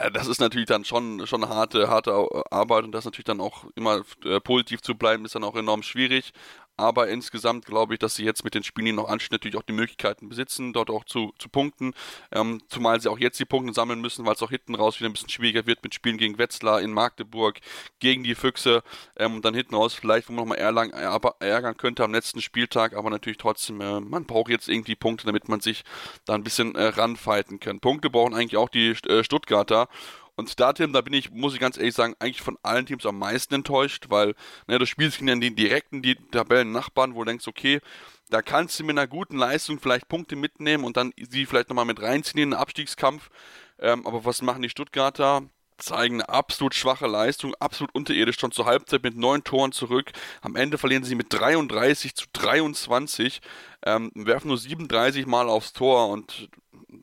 [0.01, 2.11] Äh, das ist natürlich dann schon, schon harte, harte
[2.51, 5.83] Arbeit und das natürlich dann auch immer äh, positiv zu bleiben, ist dann auch enorm
[5.83, 6.33] schwierig.
[6.75, 9.63] Aber insgesamt glaube ich, dass sie jetzt mit den Spielen, die noch anstehen, natürlich auch
[9.63, 11.93] die Möglichkeiten besitzen, dort auch zu, zu punkten.
[12.31, 15.07] Ähm, zumal sie auch jetzt die Punkte sammeln müssen, weil es auch hinten raus wieder
[15.09, 17.59] ein bisschen schwieriger wird mit Spielen gegen Wetzlar in Magdeburg,
[17.99, 18.81] gegen die Füchse.
[19.15, 22.95] Ähm, und dann hinten raus vielleicht, wo man nochmal ärgern könnte am letzten Spieltag.
[22.95, 25.83] Aber natürlich trotzdem, äh, man braucht jetzt irgendwie Punkte, damit man sich
[26.25, 27.81] da ein bisschen äh, ranfighten kann.
[27.81, 29.89] Punkte brauchen eigentlich auch die äh, Stuttgarter.
[30.35, 33.05] Und da, Tim, da bin ich, muss ich ganz ehrlich sagen, eigentlich von allen Teams
[33.05, 34.33] am meisten enttäuscht, weil
[34.67, 37.79] ne, du spielst gegen den direkten, die Tabellennachbarn, wo du denkst, okay,
[38.29, 41.85] da kannst du mit einer guten Leistung vielleicht Punkte mitnehmen und dann sie vielleicht nochmal
[41.85, 43.29] mit reinziehen in den Abstiegskampf.
[43.79, 45.43] Ähm, aber was machen die Stuttgarter?
[45.77, 50.11] zeigen eine absolut schwache Leistung, absolut unterirdisch, schon zur Halbzeit mit neun Toren zurück.
[50.41, 53.41] Am Ende verlieren sie mit 33 zu 23,
[53.85, 56.49] ähm, werfen nur 37 Mal aufs Tor und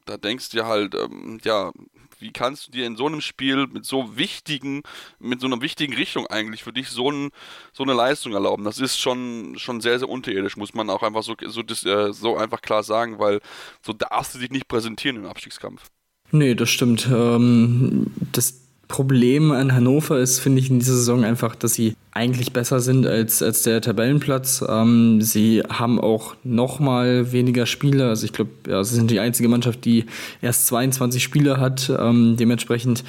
[0.07, 1.73] da denkst du halt, ähm, ja,
[2.21, 4.83] wie kannst du dir in so einem Spiel mit so wichtigen,
[5.19, 7.31] mit so einer wichtigen Richtung eigentlich für dich so, ein,
[7.73, 8.65] so eine Leistung erlauben?
[8.65, 12.13] Das ist schon, schon sehr, sehr unterirdisch, muss man auch einfach so, so, das, äh,
[12.13, 13.41] so einfach klar sagen, weil
[13.83, 15.91] so darfst du dich nicht präsentieren im Abstiegskampf.
[16.33, 17.09] Nee, das stimmt.
[17.11, 22.53] Ähm, das Problem an Hannover ist, finde ich, in dieser Saison einfach, dass sie eigentlich
[22.53, 24.65] besser sind als, als der Tabellenplatz.
[24.69, 28.09] Ähm, sie haben auch noch mal weniger Spiele.
[28.09, 30.07] Also ich glaube, ja, sie sind die einzige Mannschaft, die
[30.43, 31.91] erst 22 Spiele hat.
[31.99, 33.05] Ähm, dementsprechend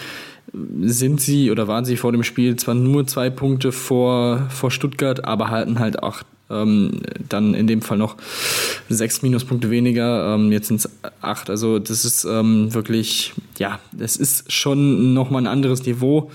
[0.82, 5.26] sind sie oder waren sie vor dem Spiel zwar nur zwei Punkte vor, vor Stuttgart,
[5.26, 8.18] aber halten halt auch ähm, dann in dem Fall noch
[8.90, 10.90] sechs Minuspunkte weniger, ähm, jetzt sind es
[11.22, 11.50] acht.
[11.50, 16.32] Also das ist ähm, wirklich, ja, das ist schon nochmal ein anderes Niveau.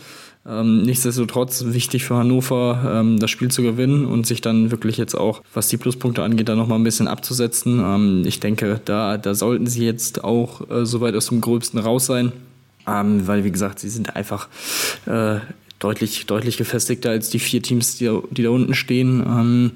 [0.49, 5.15] Ähm, nichtsdestotrotz wichtig für Hannover, ähm, das Spiel zu gewinnen und sich dann wirklich jetzt
[5.15, 7.81] auch, was die Pluspunkte angeht, da nochmal ein bisschen abzusetzen.
[7.81, 12.07] Ähm, ich denke, da, da sollten sie jetzt auch äh, soweit aus dem Gröbsten raus
[12.07, 12.33] sein.
[12.87, 14.47] Ähm, weil, wie gesagt, sie sind einfach
[15.07, 15.41] äh,
[15.79, 19.21] deutlich, deutlich gefestigter als die vier Teams, die, die da unten stehen.
[19.27, 19.73] Ähm,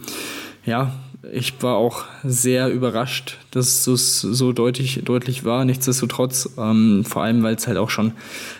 [0.66, 0.94] ja,
[1.32, 5.66] ich war auch sehr überrascht, dass es so deutlich, deutlich war.
[5.66, 8.12] Nichtsdestotrotz, ähm, vor allem, weil es halt auch schon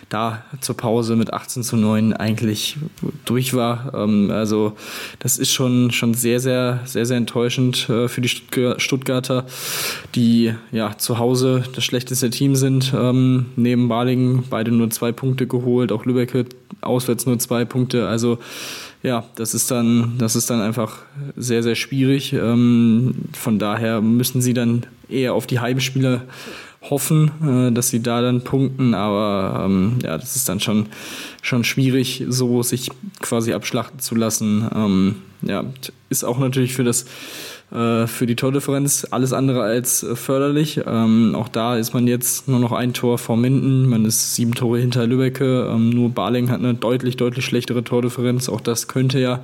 [0.09, 2.77] da zur Pause mit 18 zu 9 eigentlich
[3.25, 3.93] durch war.
[3.95, 4.73] Ähm, also
[5.17, 9.47] das ist schon, schon sehr, sehr, sehr, sehr enttäuschend äh, für die Stuttgarter,
[10.13, 12.93] die ja zu Hause das schlechteste Team sind.
[12.95, 16.45] Ähm, neben Balingen beide nur zwei Punkte geholt, auch Lübeck
[16.81, 18.07] auswärts nur zwei Punkte.
[18.07, 18.37] Also
[19.03, 20.99] ja, das ist dann, das ist dann einfach
[21.35, 22.33] sehr, sehr schwierig.
[22.33, 26.21] Ähm, von daher müssen sie dann eher auf die Heimspiele
[26.81, 27.31] hoffen,
[27.69, 28.93] äh, dass sie da dann punkten.
[28.93, 30.87] Aber ähm, ja, das ist dann schon,
[31.41, 34.67] schon schwierig, so sich quasi abschlachten zu lassen.
[34.73, 35.65] Ähm, ja,
[36.09, 37.05] ist auch natürlich für das
[37.71, 40.81] äh, für die Tordifferenz alles andere als äh, förderlich.
[40.85, 43.87] Ähm, auch da ist man jetzt nur noch ein Tor vor Minden.
[43.87, 45.69] Man ist sieben Tore hinter Lübbecke.
[45.71, 48.49] Ähm, nur Barling hat eine deutlich, deutlich schlechtere Tordifferenz.
[48.49, 49.39] Auch das könnte ja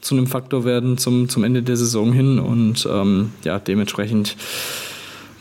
[0.00, 2.38] zu einem Faktor werden zum, zum Ende der Saison hin.
[2.38, 4.36] Und ähm, ja, dementsprechend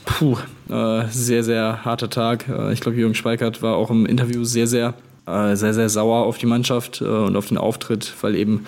[0.03, 0.37] puh,
[0.69, 2.49] äh, sehr, sehr harter Tag.
[2.49, 4.93] Äh, ich glaube, Jürgen Schweikert war auch im Interview sehr, sehr,
[5.25, 8.65] äh, sehr, sehr sauer auf die Mannschaft und auf den Auftritt, weil eben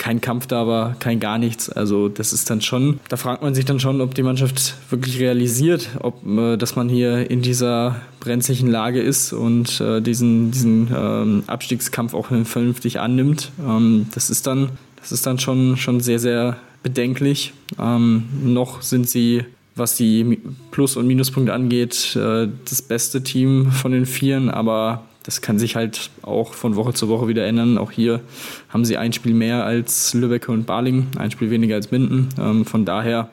[0.00, 1.68] kein Kampf da war, kein gar nichts.
[1.68, 5.20] Also das ist dann schon, da fragt man sich dann schon, ob die Mannschaft wirklich
[5.20, 10.88] realisiert, ob äh, dass man hier in dieser brenzlichen Lage ist und äh, diesen, diesen
[10.96, 13.52] ähm, Abstiegskampf auch vernünftig annimmt.
[13.62, 17.52] Ähm, das ist dann, das ist dann schon, schon sehr, sehr bedenklich.
[17.78, 19.44] Ähm, noch sind sie
[19.76, 20.38] was die
[20.72, 25.76] Plus- und Minuspunkte angeht, äh, das beste Team von den Vieren, aber das kann sich
[25.76, 27.78] halt auch von Woche zu Woche wieder ändern.
[27.78, 28.20] Auch hier
[28.68, 32.30] haben sie ein Spiel mehr als Lübeck und Baling, ein Spiel weniger als Minden.
[32.36, 33.30] Ähm, von daher,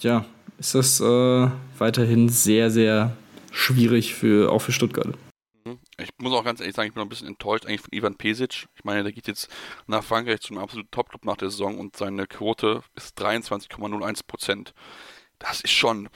[0.00, 0.24] ja,
[0.56, 3.14] ist das äh, weiterhin sehr, sehr
[3.52, 5.08] schwierig für, auch für Stuttgart.
[5.66, 5.78] Mhm.
[5.98, 8.16] Ich muss auch ganz ehrlich sagen, ich bin noch ein bisschen enttäuscht eigentlich von Ivan
[8.16, 8.66] Pesic.
[8.74, 9.50] Ich meine, der geht jetzt
[9.86, 14.72] nach Frankreich zum absoluten Topclub nach der Saison und seine Quote ist 23,01 Prozent.
[15.38, 16.08] Das ist schon.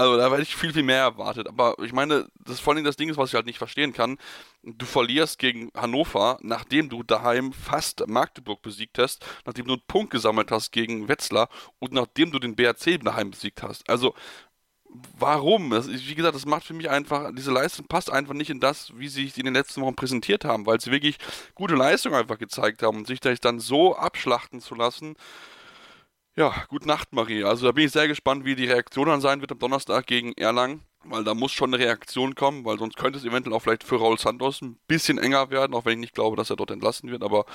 [0.00, 1.46] Also da hätte ich viel, viel mehr erwartet.
[1.46, 3.92] Aber ich meine, das ist vor allem das Ding ist, was ich halt nicht verstehen
[3.92, 4.16] kann.
[4.62, 10.10] Du verlierst gegen Hannover, nachdem du daheim fast Magdeburg besiegt hast, nachdem du einen Punkt
[10.10, 13.86] gesammelt hast gegen Wetzlar und nachdem du den BRC daheim besiegt hast.
[13.90, 14.14] Also
[15.18, 15.68] warum?
[15.68, 18.92] Das, wie gesagt, das macht für mich einfach, diese Leistung passt einfach nicht in das,
[18.96, 21.18] wie sie sich in den letzten Wochen präsentiert haben, weil sie wirklich
[21.54, 25.16] gute Leistung einfach gezeigt haben und sich dann so abschlachten zu lassen.
[26.36, 27.44] Ja, gute Nacht, Marie.
[27.44, 30.32] Also da bin ich sehr gespannt, wie die Reaktion dann sein wird am Donnerstag gegen
[30.34, 33.84] Erlangen, weil da muss schon eine Reaktion kommen, weil sonst könnte es eventuell auch vielleicht
[33.84, 36.70] für Raul Santos ein bisschen enger werden, auch wenn ich nicht glaube, dass er dort
[36.70, 37.46] entlassen wird, aber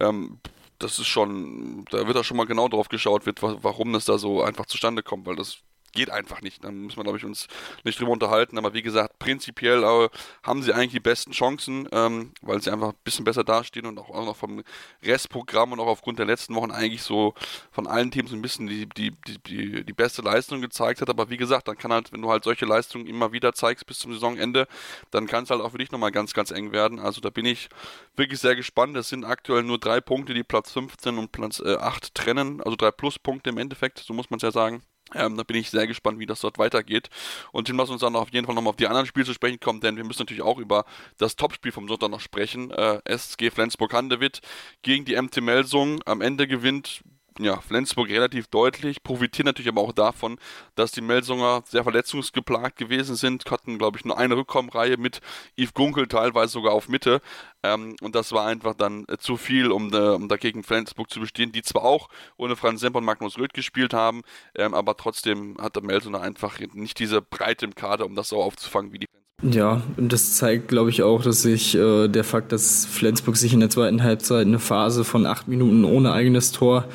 [0.00, 0.40] ähm,
[0.78, 4.18] das ist schon, da wird da schon mal genau drauf geschaut wird, warum das da
[4.18, 5.58] so einfach zustande kommt, weil das
[5.92, 6.64] geht einfach nicht.
[6.64, 7.46] Da müssen wir, glaube ich, uns
[7.84, 8.58] nicht drüber unterhalten.
[8.58, 10.08] Aber wie gesagt, prinzipiell äh,
[10.42, 13.98] haben sie eigentlich die besten Chancen, ähm, weil sie einfach ein bisschen besser dastehen und
[13.98, 14.62] auch, auch, noch vom
[15.02, 17.34] Restprogramm und auch aufgrund der letzten Wochen eigentlich so
[17.70, 19.12] von allen Teams ein bisschen die, die,
[19.46, 21.10] die, die, beste Leistung gezeigt hat.
[21.10, 23.98] Aber wie gesagt, dann kann halt, wenn du halt solche Leistungen immer wieder zeigst bis
[23.98, 24.68] zum Saisonende,
[25.10, 26.98] dann kann es halt auch für dich nochmal ganz, ganz eng werden.
[26.98, 27.68] Also da bin ich
[28.16, 28.96] wirklich sehr gespannt.
[28.96, 32.60] Es sind aktuell nur drei Punkte, die Platz 15 und Platz äh, 8 trennen.
[32.60, 34.82] Also drei Pluspunkte im Endeffekt, so muss man es ja sagen.
[35.14, 37.08] Ähm, da bin ich sehr gespannt, wie das dort weitergeht.
[37.52, 39.60] Und Tim, lass uns dann auf jeden Fall nochmal auf die anderen Spiele zu sprechen
[39.60, 40.84] kommen, denn wir müssen natürlich auch über
[41.16, 42.70] das Topspiel vom Sonntag noch sprechen.
[42.70, 44.40] Äh, SG Flensburg-Handewitt
[44.82, 46.00] gegen die MT Melsung.
[46.04, 47.02] Am Ende gewinnt
[47.38, 50.38] ja, Flensburg relativ deutlich, profitieren natürlich aber auch davon,
[50.74, 55.20] dass die Melsunger sehr verletzungsgeplagt gewesen sind, hatten, glaube ich, nur eine Rückkommenreihe mit
[55.56, 57.20] Yves Gunkel, teilweise sogar auf Mitte.
[57.62, 61.20] Ähm, und das war einfach dann äh, zu viel, um, äh, um dagegen Flensburg zu
[61.20, 64.22] bestehen, die zwar auch ohne Franz Semper und Magnus Röth gespielt haben,
[64.54, 68.42] ähm, aber trotzdem hat der Melsunger einfach nicht diese Breite im Kader, um das so
[68.42, 69.06] aufzufangen wie die
[69.42, 73.52] ja, und das zeigt, glaube ich, auch, dass sich äh, der Fakt, dass Flensburg sich
[73.52, 76.86] in der zweiten Halbzeit eine Phase von acht Minuten ohne eigenes Tor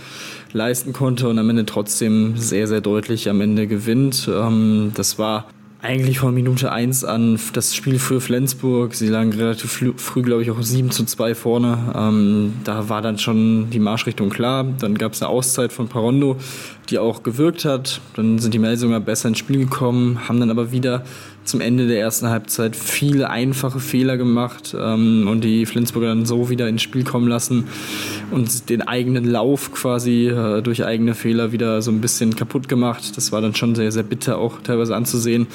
[0.53, 4.29] leisten konnte und am Ende trotzdem sehr, sehr deutlich am Ende gewinnt.
[4.31, 5.47] Ähm, das war
[5.83, 8.95] eigentlich von Minute 1 an das Spiel für Flensburg.
[8.95, 11.77] Sie lagen relativ früh, glaube ich, auch 7 zu 2 vorne.
[11.93, 14.65] Ähm, da war dann schon die Marschrichtung klar.
[14.79, 16.37] Dann gab es eine Auszeit von Parondo,
[16.89, 17.99] die auch gewirkt hat.
[18.15, 21.03] Dann sind die Melsunger besser ins Spiel gekommen, haben dann aber wieder
[21.43, 26.49] zum Ende der ersten Halbzeit viele einfache Fehler gemacht ähm, und die Flensburger dann so
[26.49, 27.67] wieder ins Spiel kommen lassen
[28.33, 33.15] und den eigenen Lauf quasi äh, durch eigene Fehler wieder so ein bisschen kaputt gemacht.
[33.15, 35.47] Das war dann schon sehr, sehr bitter auch teilweise anzusehen.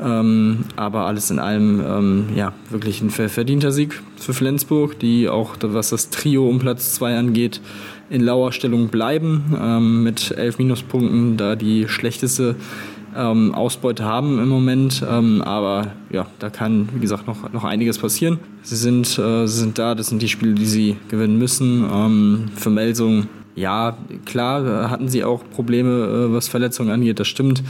[0.00, 5.56] Ähm, aber alles in allem, ähm, ja, wirklich ein verdienter Sieg für Flensburg, die auch,
[5.60, 7.60] was das Trio um Platz 2 angeht,
[8.10, 12.56] in lauer Stellung bleiben ähm, mit elf Minuspunkten, da die schlechteste
[13.16, 15.04] ähm, Ausbeute haben im Moment.
[15.08, 18.38] Ähm, aber ja, da kann, wie gesagt, noch, noch einiges passieren.
[18.62, 21.84] Sie sind, äh, sie sind da, das sind die Spiele, die sie gewinnen müssen.
[21.92, 27.62] Ähm, für Melsung, ja, klar, hatten sie auch Probleme, äh, was Verletzungen angeht, das stimmt.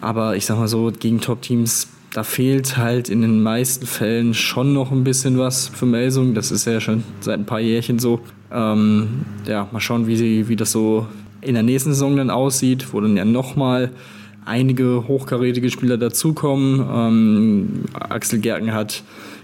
[0.00, 4.72] Aber ich sag mal so, gegen Top-Teams, da fehlt halt in den meisten Fällen schon
[4.72, 6.34] noch ein bisschen was für Melsung.
[6.34, 8.20] Das ist ja schon seit ein paar Jährchen so.
[8.50, 11.06] Ähm, ja, mal schauen, wie, sie, wie das so
[11.42, 13.90] in der nächsten Saison dann aussieht, wo dann ja nochmal
[14.46, 16.86] einige hochkarätige Spieler dazukommen.
[16.90, 19.02] Ähm, Axel Gerken hat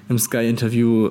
[0.08, 1.10] im Sky-Interview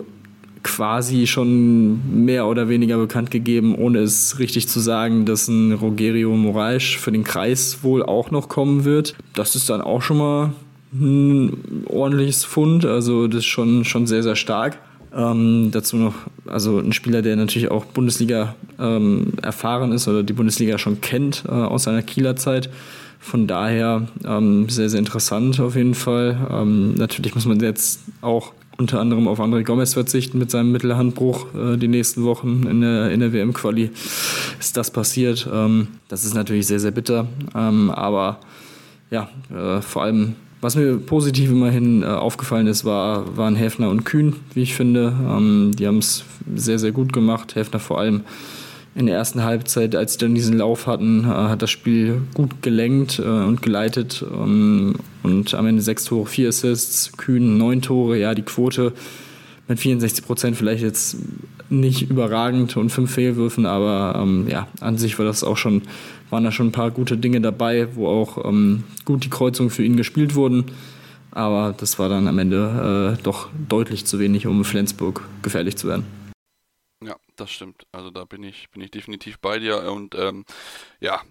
[0.64, 6.36] quasi schon mehr oder weniger bekannt gegeben, ohne es richtig zu sagen, dass ein Rogerio
[6.36, 9.16] Moraes für den Kreis wohl auch noch kommen wird.
[9.34, 10.54] Das ist dann auch schon mal
[10.94, 14.78] ein ordentliches Fund, also das ist schon, schon sehr, sehr stark.
[15.16, 16.14] Ähm, dazu noch,
[16.46, 21.44] also ein Spieler, der natürlich auch Bundesliga ähm, erfahren ist oder die Bundesliga schon kennt
[21.48, 22.70] äh, aus seiner Kieler Zeit.
[23.22, 26.48] Von daher ähm, sehr, sehr interessant auf jeden Fall.
[26.52, 31.54] Ähm, natürlich muss man jetzt auch unter anderem auf André Gomez verzichten mit seinem Mittelhandbruch
[31.54, 33.92] äh, die nächsten Wochen in der, in der WM-Quali.
[34.60, 35.48] Ist das passiert?
[35.54, 37.28] Ähm, das ist natürlich sehr, sehr bitter.
[37.56, 38.40] Ähm, aber
[39.12, 44.04] ja, äh, vor allem, was mir positiv immerhin äh, aufgefallen ist, war, waren Häfner und
[44.04, 45.14] Kühn, wie ich finde.
[45.30, 46.24] Ähm, die haben es
[46.56, 47.54] sehr, sehr gut gemacht.
[47.54, 48.22] Häfner vor allem
[48.94, 52.62] in der ersten Halbzeit, als sie dann diesen Lauf hatten, äh, hat das Spiel gut
[52.62, 54.24] gelenkt äh, und geleitet.
[54.32, 58.18] Ähm, und am Ende sechs Tore, vier Assists, Kühn neun Tore.
[58.18, 58.94] Ja, die Quote
[59.68, 61.18] mit 64 Prozent vielleicht jetzt
[61.70, 65.84] nicht überragend und fünf Fehlwürfen, aber ähm, ja, an sich war das auch schon,
[66.30, 69.84] waren da schon ein paar gute Dinge dabei, wo auch ähm, gut die Kreuzungen für
[69.84, 70.66] ihn gespielt wurden.
[71.32, 75.88] Aber das war dann am Ende äh, doch deutlich zu wenig, um Flensburg gefährlich zu
[75.88, 76.04] werden.
[77.04, 77.88] Ja, das stimmt.
[77.92, 79.92] Also da bin ich, bin ich definitiv bei dir.
[79.92, 80.46] Und ähm,
[81.00, 81.22] ja,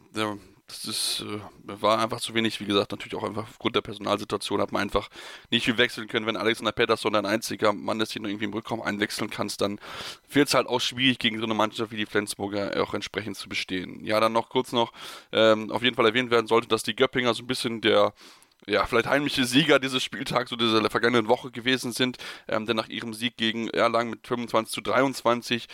[0.67, 2.61] das ist, äh, war einfach zu wenig.
[2.61, 5.09] Wie gesagt, natürlich auch einfach aufgrund der Personalsituation hat man einfach
[5.51, 6.27] nicht viel wechseln können.
[6.27, 9.79] Wenn Alexander Pettersson dein einziger Mann ist, den du irgendwie im Rückraum einwechseln kannst, dann
[10.31, 13.49] wird es halt auch schwierig, gegen so eine Mannschaft wie die Flensburger auch entsprechend zu
[13.49, 14.05] bestehen.
[14.05, 14.93] Ja, dann noch kurz noch
[15.33, 18.13] ähm, auf jeden Fall erwähnt werden sollte, dass die Göppinger so ein bisschen der
[18.67, 22.19] ja, vielleicht heimliche Sieger dieses Spieltags oder dieser vergangenen Woche gewesen sind,
[22.49, 25.67] ähm, denn nach ihrem Sieg gegen Erlangen mit 25 zu 23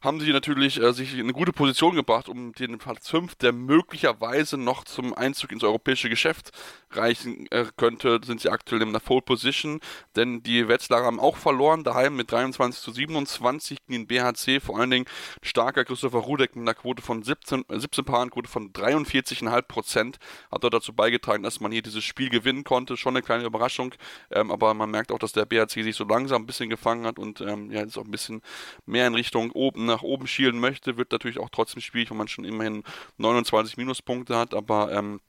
[0.00, 3.52] haben sie natürlich äh, sich in eine gute Position gebracht, um den Platz 5, der
[3.52, 6.52] möglicherweise noch zum Einzug ins europäische Geschäft
[6.90, 9.80] reichen äh, könnte, sind sie aktuell in der Pole Position,
[10.16, 14.78] denn die Wetzlarer haben auch verloren, daheim mit 23 zu 27 gegen den BHC, vor
[14.78, 15.06] allen Dingen
[15.42, 20.18] starker Christopher Rudek mit einer Quote von 17, äh, 17 Paaren, Quote von 43,5 Prozent,
[20.50, 23.94] hat dort dazu beigetragen, dass man hier dieses Spiel gewinnen konnte, schon eine kleine Überraschung,
[24.30, 27.18] ähm, aber man merkt auch, dass der BHC sich so langsam ein bisschen gefangen hat
[27.18, 28.42] und ähm, ja, jetzt auch ein bisschen
[28.86, 32.28] mehr in Richtung oben nach oben schielen möchte, wird natürlich auch trotzdem schwierig, wenn man
[32.28, 32.84] schon immerhin
[33.16, 35.20] 29 Minuspunkte hat, aber ähm,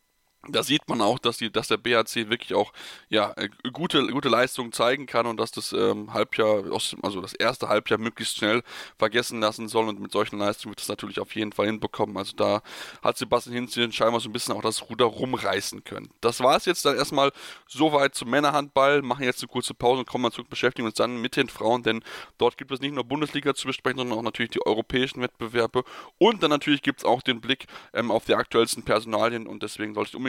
[0.48, 2.72] da sieht man auch, dass, die, dass der BHC wirklich auch
[3.10, 6.64] ja, äh, gute, gute Leistungen zeigen kann und dass das ähm, Halbjahr,
[7.02, 8.64] also das erste Halbjahr möglichst schnell
[8.98, 12.16] vergessen lassen soll und mit solchen Leistungen wird das natürlich auf jeden Fall hinbekommen.
[12.16, 12.62] Also da
[13.04, 16.10] hat Sebastian Hinzchen scheinbar so ein bisschen auch das Ruder rumreißen können.
[16.22, 17.32] Das war es jetzt dann erstmal
[17.68, 19.02] soweit zum Männerhandball.
[19.02, 21.84] Machen jetzt eine kurze Pause und kommen mal zurück, beschäftigen uns dann mit den Frauen,
[21.84, 22.02] denn
[22.38, 25.84] dort gibt es nicht nur Bundesliga zu besprechen, sondern auch natürlich die europäischen Wettbewerbe
[26.18, 29.94] und dann natürlich gibt es auch den Blick ähm, auf die aktuellsten Personalien und deswegen
[29.94, 30.29] sollte ich unbedingt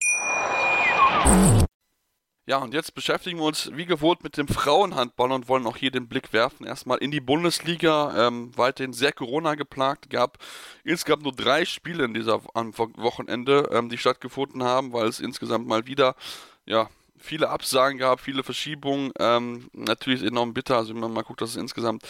[2.51, 5.89] Ja, und jetzt beschäftigen wir uns wie gewohnt mit dem Frauenhandball und wollen auch hier
[5.89, 6.65] den Blick werfen.
[6.65, 10.09] Erstmal in die Bundesliga, ähm, weiterhin sehr Corona geplagt.
[10.09, 10.37] Gab
[10.83, 15.65] insgesamt nur drei Spiele in dieser am Wochenende, ähm, die stattgefunden haben, weil es insgesamt
[15.65, 16.17] mal wieder
[16.65, 16.89] ja,
[17.21, 19.11] viele Absagen gab, viele Verschiebungen.
[19.19, 20.77] Ähm, natürlich enorm bitter.
[20.77, 22.03] Also wenn man mal guckt, dass es insgesamt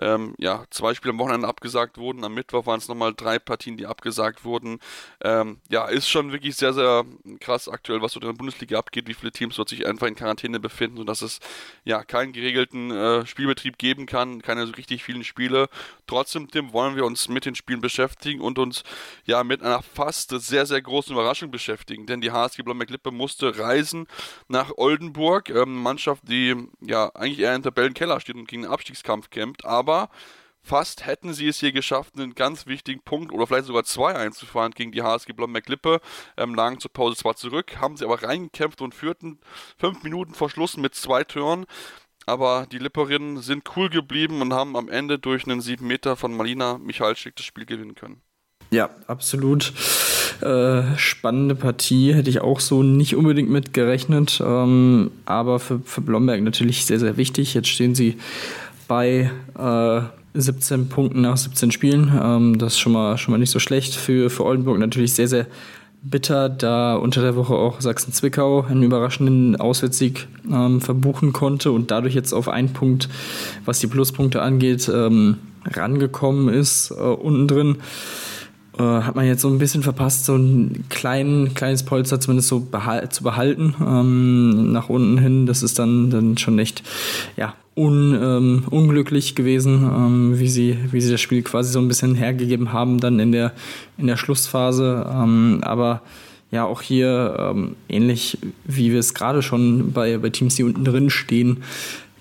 [0.00, 2.24] ähm, ja, zwei Spiele am Wochenende abgesagt wurden.
[2.24, 4.80] Am Mittwoch waren es nochmal drei Partien, die abgesagt wurden.
[5.22, 7.04] Ähm, ja, ist schon wirklich sehr, sehr
[7.40, 10.14] krass aktuell, was so in der Bundesliga abgeht, wie viele Teams dort sich einfach in
[10.14, 11.40] Quarantäne befinden, sodass es
[11.84, 15.68] ja keinen geregelten äh, Spielbetrieb geben kann, keine so richtig vielen Spiele.
[16.06, 18.82] Trotzdem, Tim, wollen wir uns mit den Spielen beschäftigen und uns
[19.24, 22.06] ja mit einer fast sehr, sehr großen Überraschung beschäftigen.
[22.06, 24.06] Denn die HSG Blomberg-Lippe musste reisen
[24.56, 25.50] nach Oldenburg.
[25.50, 30.08] Ähm, Mannschaft, die ja eigentlich eher im Tabellenkeller steht und gegen den Abstiegskampf kämpft, aber
[30.62, 34.72] fast hätten sie es hier geschafft, einen ganz wichtigen Punkt oder vielleicht sogar zwei einzufahren
[34.72, 36.00] gegen die HSG Blomberg-Lippe.
[36.38, 39.38] Ähm, lagen zur Pause zwar zurück, haben sie aber reingekämpft und führten
[39.78, 41.66] fünf Minuten vor Schluss mit zwei Tören.
[42.24, 46.34] Aber die Lipperinnen sind cool geblieben und haben am Ende durch einen 7 Meter von
[46.34, 48.20] Malina Michalczyk das Spiel gewinnen können.
[48.70, 49.72] Ja, absolut.
[50.40, 54.42] Äh, spannende Partie, hätte ich auch so nicht unbedingt mit gerechnet.
[54.44, 57.54] Ähm, aber für, für Blomberg natürlich sehr, sehr wichtig.
[57.54, 58.16] Jetzt stehen sie
[58.88, 60.00] bei äh,
[60.34, 62.12] 17 Punkten nach 17 Spielen.
[62.22, 63.94] Ähm, das ist schon mal, schon mal nicht so schlecht.
[63.94, 65.46] Für, für Oldenburg natürlich sehr, sehr
[66.02, 72.14] bitter, da unter der Woche auch Sachsen-Zwickau einen überraschenden Auswärtssieg ähm, verbuchen konnte und dadurch
[72.14, 73.08] jetzt auf einen Punkt,
[73.64, 77.76] was die Pluspunkte angeht, ähm, rangekommen ist, äh, unten drin.
[78.78, 82.60] Äh, hat man jetzt so ein bisschen verpasst, so ein klein, kleines Polster zumindest so
[82.60, 85.46] behal zu behalten ähm, nach unten hin.
[85.46, 86.82] Das ist dann, dann schon echt
[87.36, 91.88] ja, un, ähm, unglücklich gewesen, ähm, wie, sie, wie sie das Spiel quasi so ein
[91.88, 93.52] bisschen hergegeben haben dann in der,
[93.96, 95.06] in der Schlussphase.
[95.10, 96.02] Ähm, aber
[96.50, 100.84] ja, auch hier ähm, ähnlich wie wir es gerade schon bei, bei Teams, die unten
[100.84, 101.62] drin stehen,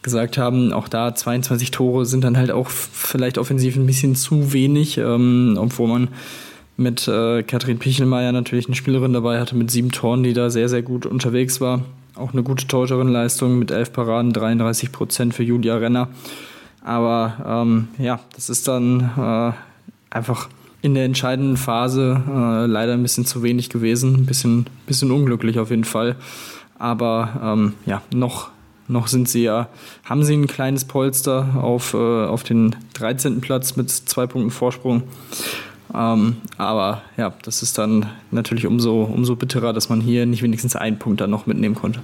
[0.03, 4.53] gesagt haben, auch da 22 Tore sind dann halt auch vielleicht offensiv ein bisschen zu
[4.53, 6.07] wenig, ähm, obwohl man
[6.77, 10.69] mit äh, Katrin Pichelmeier natürlich eine Spielerin dabei hatte mit sieben Toren, die da sehr,
[10.69, 11.81] sehr gut unterwegs war.
[12.15, 16.09] Auch eine gute Torhüterin-Leistung mit elf Paraden, 33 Prozent für Julia Renner.
[16.81, 19.51] Aber ähm, ja, das ist dann äh,
[20.15, 20.49] einfach
[20.81, 24.15] in der entscheidenden Phase äh, leider ein bisschen zu wenig gewesen.
[24.15, 26.15] Ein bisschen, bisschen unglücklich auf jeden Fall.
[26.77, 28.49] Aber ähm, ja, noch,
[28.87, 29.67] noch sind sie ja,
[30.03, 33.41] haben sie ein kleines Polster auf, äh, auf den 13.
[33.41, 35.03] Platz mit zwei Punkten Vorsprung.
[35.95, 40.75] Ähm, aber ja, das ist dann natürlich umso, umso bitterer, dass man hier nicht wenigstens
[40.75, 42.01] einen Punkt dann noch mitnehmen konnte.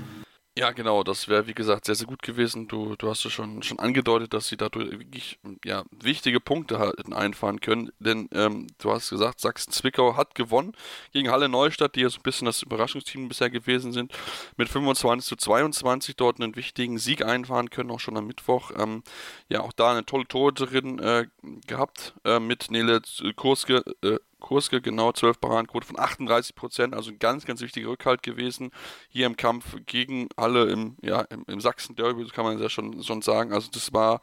[0.62, 2.68] Ja, genau, das wäre wie gesagt sehr, sehr gut gewesen.
[2.68, 7.14] Du, du hast es schon, schon angedeutet, dass sie dadurch wirklich ja, wichtige Punkte hätten
[7.14, 7.92] einfahren können.
[7.98, 10.74] Denn ähm, du hast gesagt, Sachsen-Zwickau hat gewonnen
[11.14, 14.14] gegen Halle Neustadt, die ja so ein bisschen das Überraschungsteam bisher gewesen sind,
[14.56, 18.70] mit 25 zu 22 dort einen wichtigen Sieg einfahren können, auch schon am Mittwoch.
[18.78, 19.02] Ähm,
[19.50, 21.26] ja, auch da eine tolle Torhüterin äh,
[21.66, 23.02] gehabt äh, mit Nele
[23.36, 28.24] Kurske, äh, Kurske, genau 12 Paradenquote von 38 Prozent, also ein ganz, ganz wichtiger Rückhalt
[28.24, 28.72] gewesen
[29.08, 33.22] hier im Kampf gegen alle im, ja, im, im Sachsen-Derby, kann man ja schon, schon
[33.22, 33.54] sagen.
[33.54, 34.20] Also das war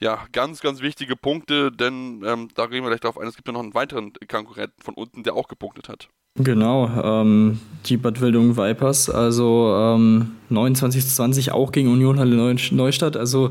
[0.00, 3.46] ja, ganz, ganz wichtige Punkte, denn ähm, da reden wir gleich darauf ein, es gibt
[3.46, 6.08] ja noch einen weiteren Konkurrenten von unten, der auch gepunktet hat.
[6.36, 12.56] Genau, ähm, die Bad Wildung Vipers, also ähm, 29 zu 20 auch gegen Union Halle
[12.70, 13.16] Neustadt.
[13.16, 13.50] Also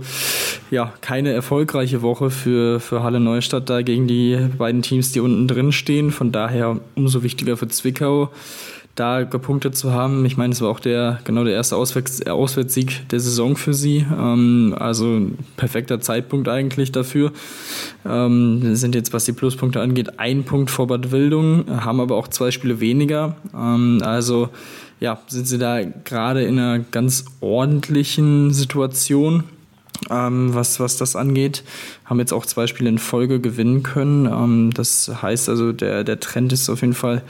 [0.71, 5.47] ja, keine erfolgreiche Woche für, für Halle Neustadt da gegen die beiden Teams, die unten
[5.47, 6.11] drin stehen.
[6.11, 8.29] Von daher umso wichtiger für Zwickau
[8.99, 10.25] da gepunktet zu haben.
[10.25, 14.05] Ich meine, es war auch der genau der erste Auswärts Auswärtssieg der Saison für sie.
[14.11, 15.27] Ähm, also
[15.57, 17.31] perfekter Zeitpunkt eigentlich dafür.
[18.05, 22.27] Ähm, sind jetzt, was die Pluspunkte angeht, ein Punkt vor Bad Wildung, haben aber auch
[22.27, 23.35] zwei Spiele weniger.
[23.53, 24.49] Ähm, also
[24.99, 29.45] ja, sind sie da gerade in einer ganz ordentlichen Situation.
[30.09, 31.63] Ähm, was, was das angeht.
[32.05, 34.27] Haben jetzt auch zwei Spiele in Folge gewinnen können.
[34.27, 37.21] Ähm, das heißt also, der, der Trend ist auf jeden Fall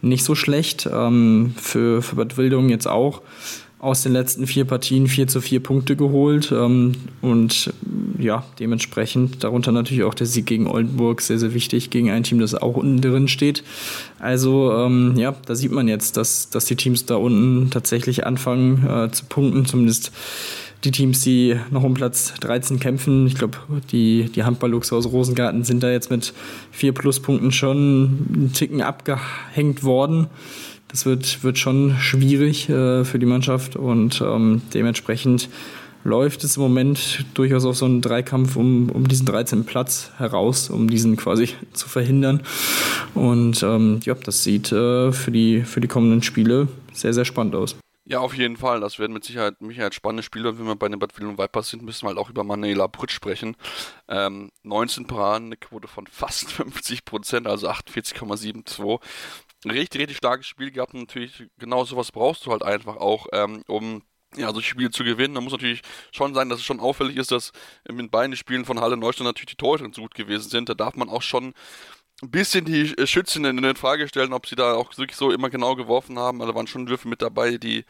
[0.00, 0.88] nicht so schlecht.
[0.92, 3.22] Ähm, für, für Bad Wildung jetzt auch
[3.80, 6.52] aus den letzten vier Partien vier zu vier Punkte geholt.
[6.52, 6.92] Ähm,
[7.22, 7.72] und
[8.18, 12.40] ja, dementsprechend darunter natürlich auch der Sieg gegen Oldenburg sehr, sehr wichtig, gegen ein Team,
[12.40, 13.62] das auch unten drin steht.
[14.18, 18.86] Also ähm, ja, da sieht man jetzt, dass, dass die Teams da unten tatsächlich anfangen
[18.86, 20.10] äh, zu punkten, zumindest
[20.84, 23.26] die Teams, die noch um Platz 13 kämpfen.
[23.26, 23.58] Ich glaube,
[23.90, 26.32] die, die Handball-Lux aus Rosengarten sind da jetzt mit
[26.70, 30.28] vier Pluspunkten schon einen Ticken abgehängt worden.
[30.88, 35.48] Das wird, wird schon schwierig äh, für die Mannschaft und ähm, dementsprechend
[36.04, 39.64] läuft es im Moment durchaus auf so einen Dreikampf um, um diesen 13.
[39.64, 42.40] Platz heraus, um diesen quasi zu verhindern.
[43.14, 47.54] Und ähm, ja, das sieht äh, für, die, für die kommenden Spiele sehr, sehr spannend
[47.54, 47.76] aus.
[48.10, 48.80] Ja, auf jeden Fall.
[48.80, 50.48] Das werden mit Sicherheit, mit Sicherheit spannende Spiele.
[50.48, 52.86] Und wenn wir bei den Bad Wilhelm Vipers sind, müssen wir halt auch über Manuela
[52.86, 53.54] Brütt sprechen.
[54.08, 59.00] Ähm, 19 Paraden, eine Quote von fast 50 Prozent, also 48,72.
[59.66, 60.94] Richtig, richtig starkes Spiel gehabt.
[60.94, 64.02] Und natürlich, genau sowas brauchst du halt einfach auch, ähm, um
[64.36, 65.34] ja, solche Spiele zu gewinnen.
[65.34, 67.52] Da muss natürlich schon sein, dass es schon auffällig ist, dass
[67.86, 70.70] in beiden Spielen von Halle Neustadt natürlich die Torhüter so gut gewesen sind.
[70.70, 71.52] Da darf man auch schon
[72.22, 75.76] ein bisschen die Schützinnen in Frage stellen, ob sie da auch wirklich so immer genau
[75.76, 76.40] geworfen haben.
[76.40, 77.84] Also waren schon Würfe mit dabei, die,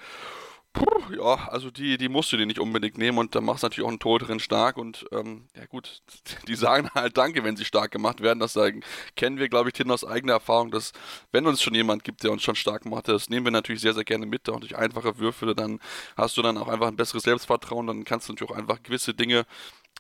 [0.75, 0.85] puh,
[1.17, 3.87] ja, also die, die musst du dir nicht unbedingt nehmen und da machst du natürlich
[3.87, 6.03] auch einen Tor drin stark und ähm, ja gut,
[6.49, 8.39] die sagen halt Danke, wenn sie stark gemacht werden.
[8.39, 8.83] Das sagen,
[9.17, 10.93] kennen wir, glaube ich, Tim aus eigener Erfahrung, dass
[11.33, 13.95] wenn uns schon jemand gibt, der uns schon stark macht, das nehmen wir natürlich sehr,
[13.95, 15.81] sehr gerne mit und durch einfache Würfe, dann
[16.17, 19.15] hast du dann auch einfach ein besseres Selbstvertrauen, dann kannst du natürlich auch einfach gewisse
[19.15, 19.47] Dinge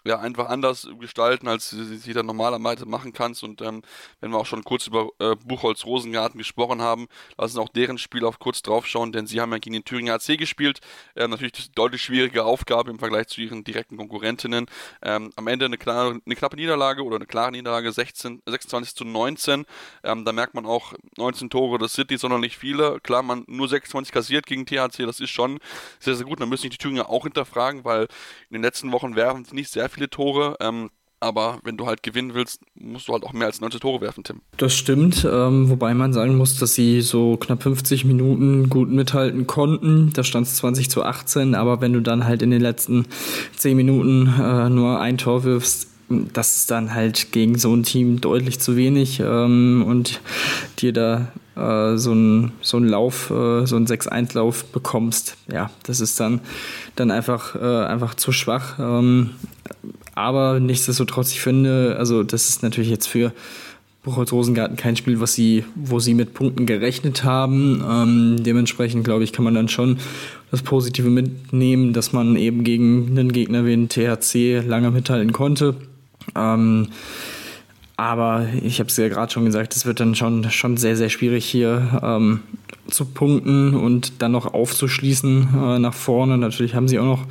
[0.04, 3.42] ja, einfach anders gestalten, als sie, sie dann normalerweise machen kannst.
[3.42, 3.82] Und ähm,
[4.20, 8.24] wenn wir auch schon kurz über äh, Buchholz Rosengarten gesprochen haben, lassen auch deren Spiel
[8.24, 10.80] auf kurz draufschauen, denn sie haben ja gegen den Thüringer AC gespielt.
[11.14, 14.66] Äh, natürlich eine deutlich schwierige Aufgabe im Vergleich zu ihren direkten Konkurrentinnen.
[15.02, 19.04] Ähm, am Ende eine, klare, eine knappe Niederlage oder eine klare Niederlage 16, 26 zu
[19.04, 19.66] 19.
[20.04, 23.00] Ähm, da merkt man auch 19 Tore, das sind nicht sonderlich viele.
[23.00, 25.58] Klar, man nur 26 kassiert gegen THC, das ist schon
[25.98, 26.40] sehr, sehr gut.
[26.40, 28.02] Da müssen sich die Thüringer auch hinterfragen, weil
[28.48, 30.56] in den letzten Wochen werfen sie nicht sehr viele Tore.
[30.60, 30.90] Ähm,
[31.20, 34.22] aber wenn du halt gewinnen willst, musst du halt auch mehr als 90 Tore werfen,
[34.22, 34.40] Tim.
[34.56, 39.48] Das stimmt, ähm, wobei man sagen muss, dass sie so knapp 50 Minuten gut mithalten
[39.48, 40.12] konnten.
[40.12, 43.06] Da stand es 20 zu 18, aber wenn du dann halt in den letzten
[43.56, 48.20] 10 Minuten äh, nur ein Tor wirfst, das ist dann halt gegen so ein Team
[48.20, 50.20] deutlich zu wenig ähm, und
[50.78, 56.00] dir da äh, so einen so einen Lauf, äh, so einen 6-1-Lauf bekommst, ja, das
[56.00, 56.40] ist dann,
[56.96, 58.78] dann einfach, äh, einfach zu schwach.
[58.78, 59.30] Ähm,
[60.14, 63.32] aber nichtsdestotrotz, ich finde, also das ist natürlich jetzt für
[64.02, 67.84] Buchholz Rosengarten kein Spiel, was sie, wo sie mit Punkten gerechnet haben.
[67.86, 69.98] Ähm, dementsprechend, glaube ich, kann man dann schon
[70.50, 75.74] das Positive mitnehmen, dass man eben gegen einen Gegner wie den THC lange mithalten konnte.
[76.34, 76.88] Ähm,
[77.98, 81.08] aber ich habe es ja gerade schon gesagt, es wird dann schon, schon sehr, sehr
[81.08, 82.40] schwierig hier ähm,
[82.86, 86.38] zu punkten und dann noch aufzuschließen äh, nach vorne.
[86.38, 87.26] Natürlich haben sie auch noch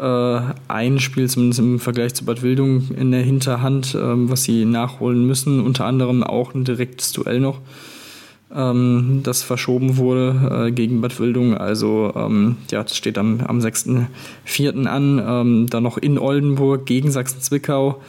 [0.00, 4.64] äh, ein Spiel, zumindest im Vergleich zu Bad Wildung, in der Hinterhand, äh, was sie
[4.64, 5.60] nachholen müssen.
[5.60, 7.60] Unter anderem auch ein direktes Duell noch,
[8.50, 11.54] ähm, das verschoben wurde äh, gegen Bad Wildung.
[11.54, 14.86] Also ähm, ja, das steht am, am 6.4.
[14.86, 15.22] an.
[15.22, 18.00] Ähm, dann noch in Oldenburg gegen Sachsen-Zwickau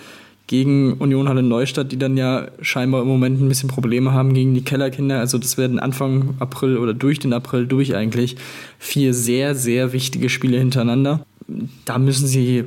[0.48, 4.54] gegen Union Halle Neustadt, die dann ja scheinbar im Moment ein bisschen Probleme haben gegen
[4.54, 5.20] die Kellerkinder.
[5.20, 8.36] Also das werden Anfang April oder durch den April durch eigentlich
[8.78, 11.26] vier sehr, sehr wichtige Spiele hintereinander.
[11.86, 12.66] Da müssen sie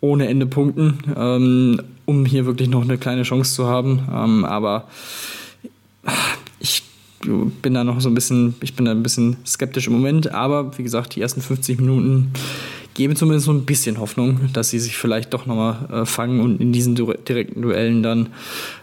[0.00, 4.00] ohne Ende punkten, ähm, um hier wirklich noch eine kleine Chance zu haben.
[4.12, 4.86] Ähm, aber
[7.26, 10.32] bin da noch so ein bisschen, ich bin da ein bisschen skeptisch im Moment.
[10.32, 12.32] Aber wie gesagt, die ersten 50 Minuten
[12.94, 16.60] geben zumindest so ein bisschen Hoffnung, dass sie sich vielleicht doch nochmal äh, fangen und
[16.60, 18.28] in diesen direkten Duellen dann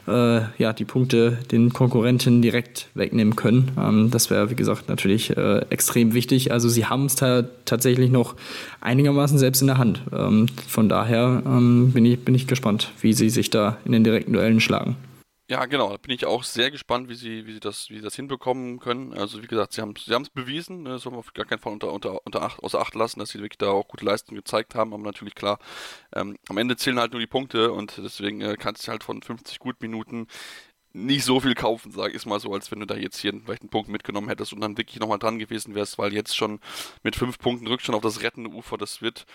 [0.07, 3.71] äh, ja, die Punkte den Konkurrenten direkt wegnehmen können.
[3.79, 6.51] Ähm, das wäre, wie gesagt, natürlich äh, extrem wichtig.
[6.51, 8.35] Also sie haben es ta tatsächlich noch
[8.81, 10.01] einigermaßen selbst in der Hand.
[10.13, 14.03] Ähm, von daher ähm, bin, ich, bin ich gespannt, wie sie sich da in den
[14.03, 14.97] direkten Duellen schlagen.
[15.51, 15.89] Ja, genau.
[15.89, 18.79] Da bin ich auch sehr gespannt, wie sie, wie sie das, wie sie das hinbekommen
[18.79, 19.13] können.
[19.13, 20.83] Also wie gesagt, sie haben sie es bewiesen.
[20.83, 20.91] Ne?
[20.91, 23.31] Das soll man auf gar keinen Fall unter, unter, unter Acht, außer Acht lassen, dass
[23.31, 24.93] sie wirklich da auch gute Leistungen gezeigt haben.
[24.93, 25.59] Aber natürlich klar,
[26.15, 29.21] ähm, am Ende zählen halt nur die Punkte und deswegen äh, kannst du halt von
[29.21, 30.27] 50 Gutminuten
[30.93, 33.61] nicht so viel kaufen, sage ich mal so, als wenn du da jetzt hier vielleicht
[33.61, 36.59] einen Punkt mitgenommen hättest und dann wirklich nochmal dran gewesen wärst, weil jetzt schon
[37.03, 39.25] mit fünf Punkten Rückstand auf das rettende Ufer, das wird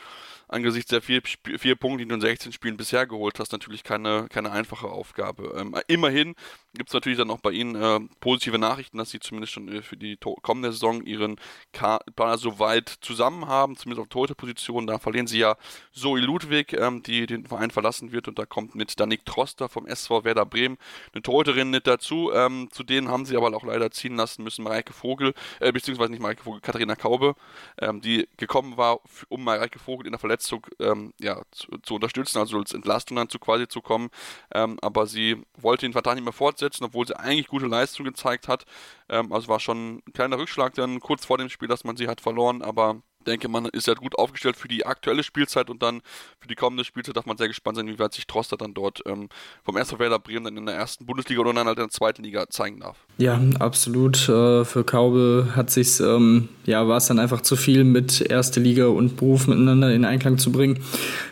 [0.49, 4.27] angesichts der vier, vier Punkte, die du in 16 Spielen bisher geholt hast, natürlich keine,
[4.29, 5.55] keine einfache Aufgabe.
[5.59, 6.35] Ähm, immerhin
[6.77, 9.83] gibt es natürlich dann auch bei Ihnen äh, positive Nachrichten, dass Sie zumindest schon äh,
[9.83, 11.37] für die kommende Saison Ihren
[11.73, 14.87] Kader so weit zusammen haben, zumindest auf Torhüterposition.
[14.87, 15.57] Da verlieren Sie ja
[15.93, 19.87] Zoe Ludwig, ähm, die den Verein verlassen wird und da kommt mit Danik Troster vom
[19.87, 20.79] SV Werder Bremen
[21.13, 22.31] eine Torhüterin mit dazu.
[22.33, 26.11] Ähm, zu denen haben Sie aber auch leider ziehen lassen müssen Mareike Vogel, äh, beziehungsweise
[26.11, 27.35] nicht Mareike Vogel, Katharina Kaube,
[27.81, 31.95] ähm, die gekommen war, um Mareike Vogel in der Verletzung Verletzung ähm, ja, zu, zu,
[31.95, 34.11] unterstützen, also als Entlastung dann zu quasi zu kommen.
[34.53, 38.49] Ähm, aber sie wollte den Vertrag nicht mehr fortsetzen, obwohl sie eigentlich gute Leistung gezeigt
[38.49, 38.65] hat.
[39.09, 42.09] Ähm, also war schon ein kleiner Rückschlag dann kurz vor dem Spiel, dass man sie
[42.09, 46.01] hat verloren, aber denke, man ist ja gut aufgestellt für die aktuelle Spielzeit und dann
[46.41, 49.03] für die kommende Spielzeit darf man sehr gespannt sein, wie weit sich Troster dann dort
[49.07, 49.29] ähm,
[49.65, 49.99] vom 1.
[49.99, 52.81] Werder Bremen dann in der ersten Bundesliga oder dann halt in der zweiten Liga zeigen
[52.81, 52.97] darf.
[53.19, 54.29] Ja, absolut.
[54.29, 58.61] Äh, für Kaube hat sich ähm, ja, war es dann einfach zu viel mit erste
[58.61, 60.83] Liga und Beruf miteinander in Einklang zu bringen.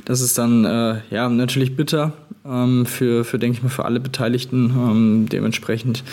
[0.05, 2.13] Das ist dann äh, ja natürlich bitter
[2.45, 4.71] für, für denke ich mal, für alle Beteiligten.
[4.71, 6.05] Ähm, dementsprechend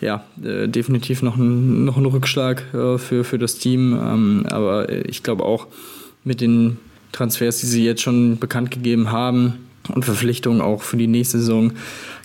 [0.00, 3.92] ja, äh, definitiv noch ein, noch ein Rückschlag äh, für, für das Team.
[3.92, 5.68] Ähm, aber ich glaube auch
[6.24, 6.78] mit den
[7.12, 9.54] Transfers, die sie jetzt schon bekannt gegeben haben
[9.94, 11.72] und Verpflichtungen auch für die nächste Saison,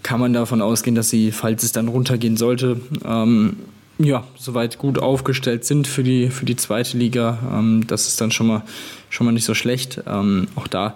[0.02, 3.58] kann man davon ausgehen, dass sie, falls es dann runtergehen sollte, ähm,
[4.00, 7.38] ja, soweit gut aufgestellt sind für die, für die zweite Liga.
[7.54, 8.64] Ähm, das ist dann schon mal,
[9.10, 10.02] schon mal nicht so schlecht.
[10.08, 10.96] Ähm, auch da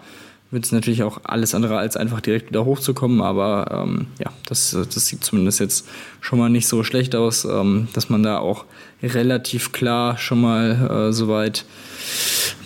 [0.51, 4.71] wird es natürlich auch alles andere als einfach direkt wieder hochzukommen, aber ähm, ja, das,
[4.71, 5.87] das sieht zumindest jetzt
[6.21, 8.65] schon mal nicht so schlecht aus, ähm, dass man da auch
[9.03, 11.65] relativ klar schon mal äh, soweit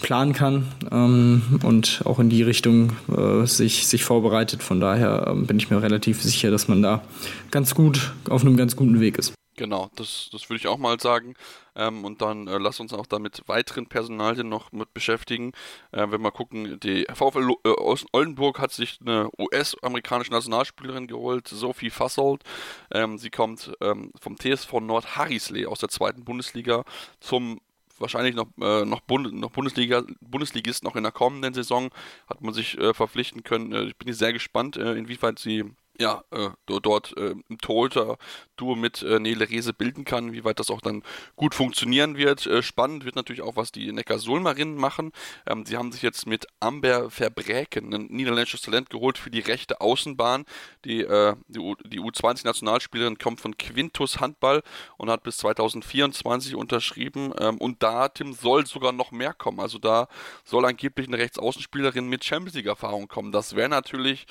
[0.01, 4.63] planen kann ähm, und auch in die Richtung äh, sich, sich vorbereitet.
[4.63, 7.01] Von daher ähm, bin ich mir relativ sicher, dass man da
[7.49, 9.33] ganz gut auf einem ganz guten Weg ist.
[9.61, 11.35] Genau, das, das würde ich auch mal sagen.
[11.75, 15.51] Ähm, und dann äh, lass uns auch da mit weiteren Personalien noch mit beschäftigen.
[15.91, 17.73] Äh, wenn wir gucken, die VfL äh,
[18.11, 22.41] Oldenburg hat sich eine US-amerikanische Nationalspielerin geholt, Sophie Fassold.
[22.89, 26.83] Ähm, sie kommt ähm, vom TSV Nord Harrisley aus der zweiten Bundesliga
[27.19, 27.61] zum
[27.99, 31.91] wahrscheinlich noch, äh, noch, Bund noch Bundesliga, Bundesligist noch in der kommenden Saison
[32.27, 33.73] hat man sich äh, verpflichten können.
[33.73, 35.65] Äh, ich bin sehr gespannt, äh, inwieweit sie
[36.01, 40.71] ja, äh, dort äh, im Torhüter-Duo mit äh, Nele Rese bilden kann, wie weit das
[40.71, 41.03] auch dann
[41.35, 42.47] gut funktionieren wird.
[42.47, 45.11] Äh, spannend wird natürlich auch, was die Neckar-Sulmerinnen machen.
[45.47, 49.79] Ähm, sie haben sich jetzt mit Amber Verbräken ein niederländisches Talent geholt für die rechte
[49.79, 50.45] Außenbahn.
[50.85, 54.63] Die, äh, die, U die U20-Nationalspielerin kommt von Quintus Handball
[54.97, 57.31] und hat bis 2024 unterschrieben.
[57.37, 59.59] Ähm, und da, Tim, soll sogar noch mehr kommen.
[59.59, 60.07] Also da
[60.43, 63.31] soll angeblich eine Rechtsaußenspielerin mit Champions League-Erfahrung kommen.
[63.31, 64.25] Das wäre natürlich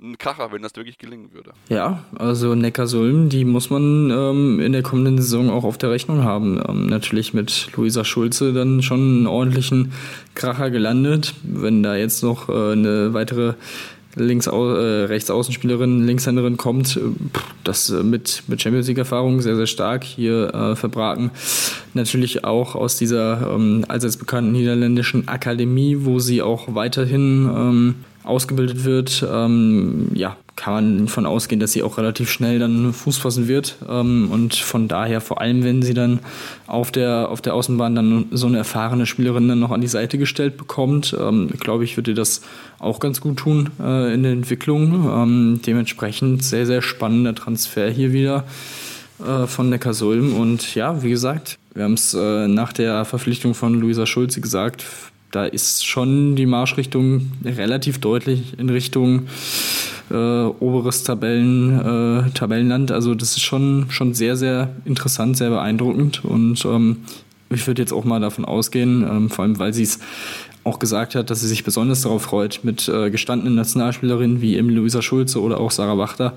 [0.00, 1.52] ein Kracher, wenn das wirklich gelingen würde.
[1.68, 6.24] Ja, also Neckarsulm, die muss man ähm, in der kommenden Saison auch auf der Rechnung
[6.24, 6.60] haben.
[6.68, 9.92] Ähm, natürlich mit Luisa Schulze dann schon einen ordentlichen
[10.34, 11.34] Kracher gelandet.
[11.44, 13.54] Wenn da jetzt noch äh, eine weitere
[14.16, 17.00] links äh, Rechtsaußenspielerin, Linkshänderin kommt, äh,
[17.62, 21.30] das äh, mit, mit Champions League Erfahrung sehr, sehr stark hier äh, verbraten.
[21.94, 28.84] Natürlich auch aus dieser ähm, allseits bekannten niederländischen Akademie, wo sie auch weiterhin ähm, ausgebildet
[28.84, 33.48] wird, ähm, ja, kann man davon ausgehen, dass sie auch relativ schnell dann Fuß fassen
[33.48, 33.76] wird.
[33.88, 36.20] Ähm, und von daher, vor allem wenn sie dann
[36.66, 40.16] auf der, auf der Außenbahn dann so eine erfahrene Spielerin dann noch an die Seite
[40.16, 42.42] gestellt bekommt, ähm, glaube ich, würde das
[42.78, 45.10] auch ganz gut tun äh, in der Entwicklung.
[45.10, 48.44] Ähm, dementsprechend sehr, sehr spannender Transfer hier wieder
[49.26, 50.34] äh, von Neckarsulm.
[50.34, 54.84] Und ja, wie gesagt, wir haben es äh, nach der Verpflichtung von Luisa Schulze gesagt,
[55.32, 59.26] da ist schon die Marschrichtung relativ deutlich in Richtung
[60.10, 62.92] äh, oberes Tabellen, äh, Tabellenland.
[62.92, 66.24] Also das ist schon, schon sehr, sehr interessant, sehr beeindruckend.
[66.24, 66.98] Und ähm,
[67.50, 69.98] ich würde jetzt auch mal davon ausgehen, ähm, vor allem weil sie es
[70.64, 74.70] auch gesagt hat, dass sie sich besonders darauf freut, mit äh, gestandenen Nationalspielerinnen wie eben
[74.70, 76.32] Luisa Schulze oder auch Sarah Wachter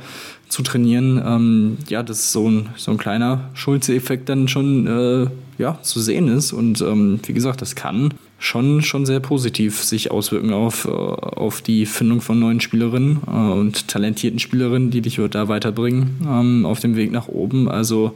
[0.50, 1.22] zu trainieren.
[1.26, 6.28] Ähm, ja, dass so ein, so ein kleiner Schulze-Effekt dann schon äh, ja, zu sehen
[6.28, 6.52] ist.
[6.52, 11.62] Und ähm, wie gesagt, das kann schon, schon sehr positiv sich auswirken auf, äh, auf
[11.62, 16.82] die Findung von neuen Spielerinnen äh, und talentierten Spielerinnen, die dich da weiterbringen ähm, auf
[16.82, 17.70] dem Weg nach oben.
[17.70, 18.14] Also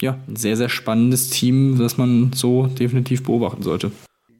[0.00, 3.92] ja, ein sehr, sehr spannendes Team, das man so definitiv beobachten sollte.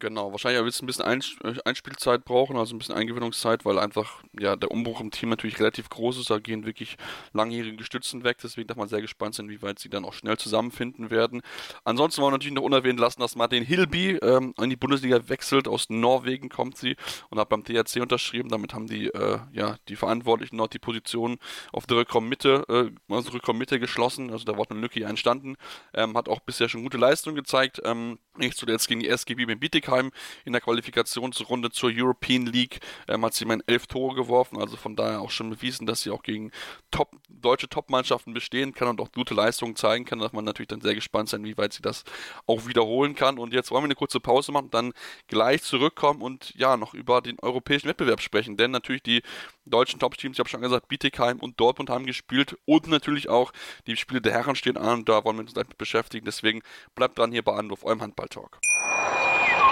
[0.03, 1.05] Genau, wahrscheinlich wird es ein bisschen
[1.45, 5.61] äh, Einspielzeit brauchen, also ein bisschen Eingewöhnungszeit, weil einfach ja der Umbruch im Team natürlich
[5.61, 6.29] relativ groß ist.
[6.29, 6.97] Da gehen wirklich
[7.33, 10.37] langjährige Stützen weg, deswegen darf man sehr gespannt sein, wie weit sie dann auch schnell
[10.39, 11.41] zusammenfinden werden.
[11.85, 15.69] Ansonsten wollen wir natürlich noch unerwähnt lassen, dass Martin Hilby ähm, in die Bundesliga wechselt.
[15.69, 16.97] Aus Norwegen kommt sie
[17.31, 18.49] und hat beim THC unterschrieben.
[18.49, 21.39] Damit haben die äh, ja die Verantwortlichen noch die Position
[21.73, 23.31] auf der Rückraummitte, äh, also
[23.79, 24.33] geschlossen.
[24.33, 25.55] Also da war eine Lücke entstanden.
[25.95, 27.81] Ähm, hat auch bisher schon gute Leistung gezeigt.
[27.85, 29.61] Ähm, nicht zuletzt gegen die SGB mit
[29.93, 30.11] Bietigheim
[30.45, 34.97] in der Qualifikationsrunde zur European League ähm, hat sie immerhin elf Tore geworfen, also von
[34.97, 36.51] daher auch schon bewiesen, dass sie auch gegen
[36.90, 40.18] Top, deutsche Top-Mannschaften bestehen kann und auch gute Leistungen zeigen kann.
[40.18, 42.05] Da darf man natürlich dann sehr gespannt sein, wie weit sie das
[42.47, 43.38] auch wiederholen kann.
[43.38, 44.93] Und jetzt wollen wir eine kurze Pause machen dann
[45.28, 49.22] gleich zurückkommen und ja, noch über den europäischen Wettbewerb sprechen, denn natürlich die
[49.64, 53.53] deutschen Top-Teams, ich habe schon gesagt, Bietigheim und Dortmund haben gespielt und natürlich auch
[53.86, 56.24] die Spiele der Herren stehen an und da wollen wir uns damit beschäftigen.
[56.24, 56.62] Deswegen
[56.95, 58.59] bleibt dran hier bei Anruf, eurem Handball-Talk.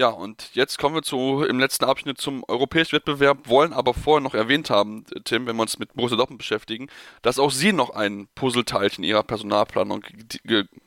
[0.00, 4.22] Ja, und jetzt kommen wir zu im letzten Abschnitt zum europäischen Wettbewerb, wollen aber vorher
[4.22, 6.88] noch erwähnt haben, Tim, wenn wir uns mit Borussia Dortmund beschäftigen,
[7.20, 10.02] dass auch sie noch ein Puzzleteilchen ihrer Personalplanung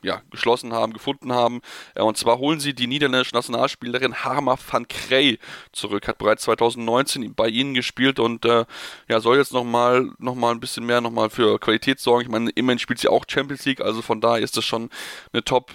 [0.02, 1.62] ja, geschlossen haben, gefunden haben.
[1.96, 5.38] Ja, und zwar holen sie die niederländische Nationalspielerin Harma van Krey
[5.74, 8.66] zurück, hat bereits 2019 bei ihnen gespielt und äh,
[9.08, 12.24] ja, soll jetzt nochmal noch mal ein bisschen mehr nochmal für Qualität sorgen.
[12.24, 14.90] Ich meine, immerhin spielt sie auch Champions League, also von daher ist das schon
[15.32, 15.72] eine Top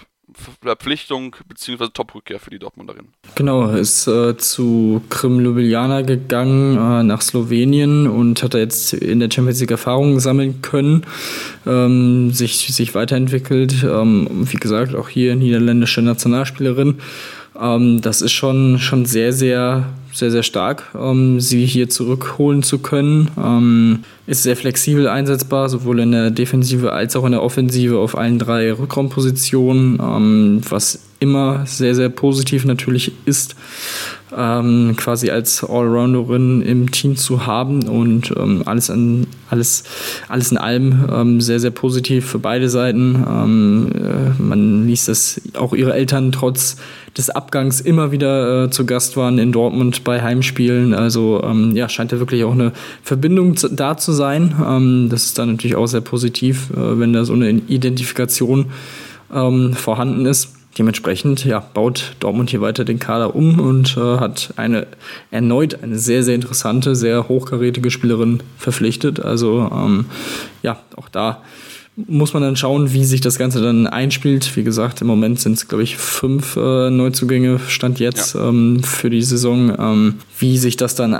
[0.61, 1.87] Verpflichtung bzw.
[1.93, 3.09] Top-Rückkehr für die Dortmunderin.
[3.35, 9.19] Genau, ist äh, zu Krim Ljubljana gegangen, äh, nach Slowenien und hat da jetzt in
[9.19, 11.05] der Champions League Erfahrungen sammeln können,
[11.65, 13.83] ähm, sich, sich weiterentwickelt.
[13.83, 16.99] Ähm, wie gesagt, auch hier niederländische Nationalspielerin.
[17.59, 22.79] Ähm, das ist schon, schon sehr, sehr, sehr, sehr stark, ähm, sie hier zurückholen zu
[22.79, 23.29] können.
[23.37, 28.17] Ähm, ist sehr flexibel einsetzbar, sowohl in der Defensive als auch in der Offensive auf
[28.17, 33.55] allen drei Rückraumpositionen, ähm, was immer sehr, sehr positiv natürlich ist,
[34.35, 39.83] ähm, quasi als Allrounderin im Team zu haben und ähm, alles, an, alles,
[40.27, 43.15] alles in allem ähm, sehr, sehr positiv für beide Seiten.
[43.15, 46.77] Äh, man liest, dass auch ihre Eltern trotz
[47.19, 50.93] des Abgangs immer wieder äh, zu Gast waren in Dortmund bei Heimspielen.
[50.93, 52.71] Also ähm, ja, scheint ja wirklich auch eine
[53.03, 54.55] Verbindung zu, da zu sein.
[54.65, 58.67] Ähm, das ist dann natürlich auch sehr positiv, äh, wenn da so eine Identifikation
[59.31, 60.55] vorhanden ist.
[60.79, 64.87] Dementsprechend ja, baut Dortmund hier weiter den Kader um und äh, hat eine
[65.29, 69.19] erneut eine sehr, sehr interessante, sehr hochkarätige Spielerin verpflichtet.
[69.19, 70.05] Also ähm,
[70.63, 71.43] ja, auch da
[72.07, 74.55] muss man dann schauen, wie sich das Ganze dann einspielt.
[74.55, 78.47] Wie gesagt, im Moment sind es, glaube ich, fünf äh, Neuzugänge, Stand jetzt ja.
[78.47, 79.73] ähm, für die Saison.
[79.77, 81.13] Ähm, wie sich das dann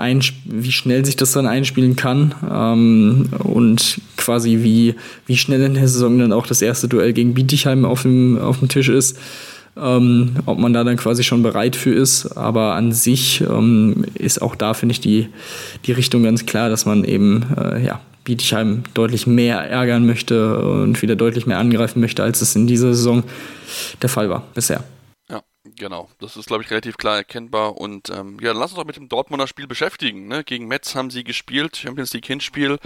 [0.45, 4.95] wie schnell sich das dann einspielen kann ähm, und quasi wie,
[5.26, 8.59] wie schnell in der Saison dann auch das erste Duell gegen Bietigheim auf dem, auf
[8.59, 9.17] dem Tisch ist.
[9.78, 12.38] Ähm, ob man da dann quasi schon bereit für ist.
[12.38, 15.28] Aber an sich ähm, ist auch da, finde ich, die,
[15.86, 21.01] die Richtung ganz klar, dass man eben äh, ja, Bietigheim deutlich mehr ärgern möchte und
[21.01, 23.23] wieder deutlich mehr angreifen möchte, als es in dieser Saison
[24.03, 24.84] der Fall war bisher.
[25.30, 25.41] Ja,
[25.75, 26.09] genau.
[26.19, 27.77] Das ist, glaube ich, relativ klar erkennbar.
[27.77, 30.27] Und ähm, ja, lass uns doch mit dem Dortmunder Spiel beschäftigen.
[30.27, 30.43] Ne?
[30.43, 32.77] Gegen Metz haben sie gespielt, Champions League Hinspiel.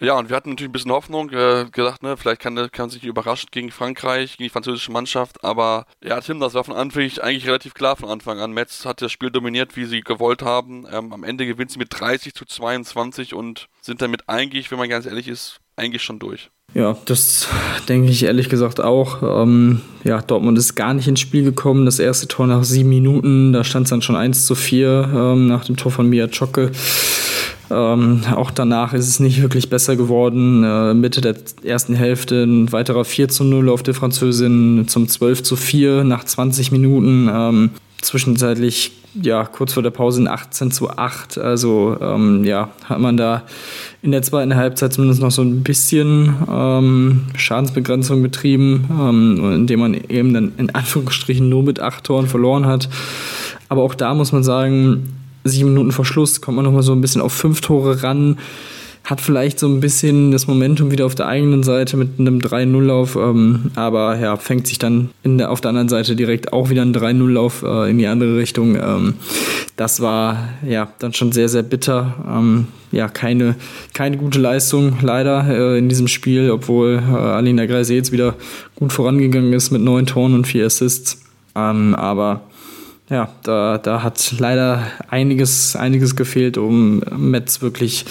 [0.00, 3.04] Ja, und wir hatten natürlich ein bisschen Hoffnung, äh, gedacht, ne, vielleicht kann, kann sich
[3.04, 7.46] überraschen gegen Frankreich, gegen die französische Mannschaft, aber ja, Tim, das war von Anfang eigentlich
[7.46, 8.52] relativ klar von Anfang an.
[8.52, 10.86] Metz hat das Spiel dominiert, wie sie gewollt haben.
[10.90, 14.88] Ähm, am Ende gewinnt sie mit 30 zu 22 und sind damit eigentlich, wenn man
[14.88, 16.50] ganz ehrlich ist, eigentlich schon durch.
[16.74, 17.48] Ja, das
[17.88, 19.22] denke ich ehrlich gesagt auch.
[19.22, 21.86] Ähm, ja, Dortmund ist gar nicht ins Spiel gekommen.
[21.86, 25.46] Das erste Tor nach sieben Minuten, da stand es dann schon 1 zu 4 ähm,
[25.46, 26.72] nach dem Tor von Mia Zschocke.
[27.70, 30.62] Ähm, auch danach ist es nicht wirklich besser geworden.
[30.64, 35.42] Äh, Mitte der ersten Hälfte ein weiterer 4 zu 0 auf der Französin zum 12
[35.42, 37.28] zu 4 nach 20 Minuten.
[37.32, 41.38] Ähm, zwischenzeitlich, ja, kurz vor der Pause ein 18 zu 8.
[41.38, 43.42] Also, ähm, ja, hat man da
[44.02, 49.94] in der zweiten Halbzeit zumindest noch so ein bisschen ähm, Schadensbegrenzung betrieben, ähm, indem man
[49.94, 52.88] eben dann in Anführungsstrichen nur mit acht Toren verloren hat.
[53.68, 55.12] Aber auch da muss man sagen,
[55.48, 58.38] sieben Minuten vor Schluss kommt man nochmal so ein bisschen auf fünf Tore ran.
[59.04, 63.14] Hat vielleicht so ein bisschen das Momentum wieder auf der eigenen Seite mit einem 3-0-Lauf,
[63.14, 66.92] ähm, aber ja, fängt sich dann der, auf der anderen Seite direkt auch wieder ein
[66.92, 68.74] 3-0-Lauf äh, in die andere Richtung.
[68.74, 69.14] Ähm,
[69.76, 72.14] das war ja dann schon sehr, sehr bitter.
[72.28, 73.54] Ähm, ja, keine,
[73.94, 78.34] keine gute Leistung leider äh, in diesem Spiel, obwohl äh, Alina Greise jetzt wieder
[78.74, 81.20] gut vorangegangen ist mit neun Toren und vier Assists.
[81.54, 82.42] Ähm, aber
[83.08, 88.04] ja, da, da hat leider einiges, einiges gefehlt, um Metz wirklich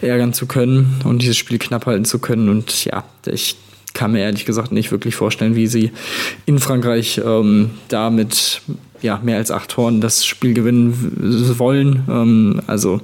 [0.00, 2.48] ärgern zu können und dieses Spiel knapp halten zu können.
[2.48, 3.56] Und ja, ich
[3.92, 5.92] kann mir ehrlich gesagt nicht wirklich vorstellen, wie sie
[6.46, 8.62] in Frankreich ähm, da mit
[9.02, 10.94] ja, mehr als acht Toren das Spiel gewinnen
[11.58, 12.04] wollen.
[12.08, 13.00] Ähm, also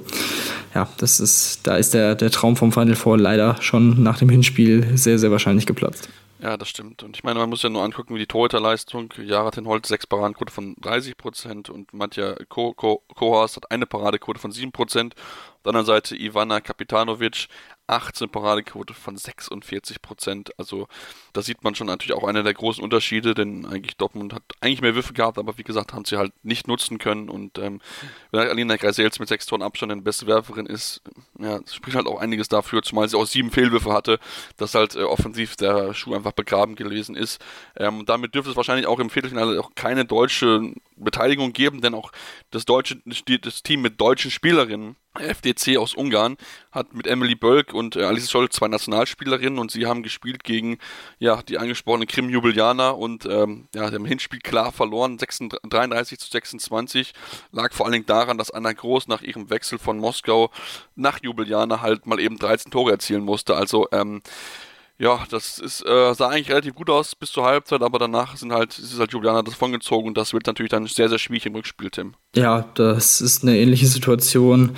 [0.73, 4.29] ja, das ist, da ist der, der Traum vom Final Four leider schon nach dem
[4.29, 6.09] Hinspiel sehr, sehr wahrscheinlich geplatzt.
[6.41, 7.03] Ja, das stimmt.
[7.03, 9.13] Und ich meine, man muss ja nur angucken, wie die Torhüterleistung.
[9.23, 14.39] Jara Holz sechs Paradenquote von 30 Prozent und Matja Ko Ko Kohas hat eine Paradequote
[14.39, 15.13] von 7 Prozent.
[15.15, 17.47] Auf der anderen Seite Ivana Kapitanovic
[17.87, 20.51] 18 Paradequote von 46 Prozent.
[20.57, 20.87] Also
[21.33, 24.81] da sieht man schon natürlich auch einer der großen Unterschiede, denn eigentlich Dortmund hat eigentlich
[24.81, 27.29] mehr Würfe gehabt, aber wie gesagt, haben sie halt nicht nutzen können.
[27.29, 27.81] Und ähm,
[28.31, 31.01] wenn Alina Greisels mit sechs Toren Abstand eine beste Werferin ist,
[31.39, 34.19] ja, spricht halt auch einiges dafür, zumal sie auch sieben Fehlwürfe hatte,
[34.57, 37.43] dass halt äh, offensiv der Schuh einfach begraben gewesen ist.
[37.75, 42.11] Ähm, damit dürfte es wahrscheinlich auch im Viertelfinale auch keine deutsche Beteiligung geben, denn auch
[42.51, 46.37] das deutsche das Team mit deutschen Spielerinnen FDC aus Ungarn
[46.71, 50.77] hat mit Emily Bölk und äh, Alice Scholl zwei Nationalspielerinnen und sie haben gespielt gegen
[51.19, 56.29] ja die angesprochene Krim Jubiliana und ähm, ja, dem Hinspiel klar verloren, 36, 33 zu
[56.31, 57.13] 26.
[57.51, 60.49] Lag vor allen Dingen daran, dass Anna Groß nach ihrem Wechsel von Moskau
[60.95, 63.55] nach Jubiliana halt mal eben 13 Tore erzielen musste.
[63.55, 64.21] Also ähm,
[65.01, 68.53] ja, das ist, äh, sah eigentlich relativ gut aus bis zur Halbzeit, aber danach sind
[68.53, 71.89] halt, ist halt Juliana davongezogen und das wird natürlich dann sehr, sehr schwierig im Rückspiel,
[71.89, 72.13] Tim.
[72.35, 74.71] Ja, das ist eine ähnliche Situation.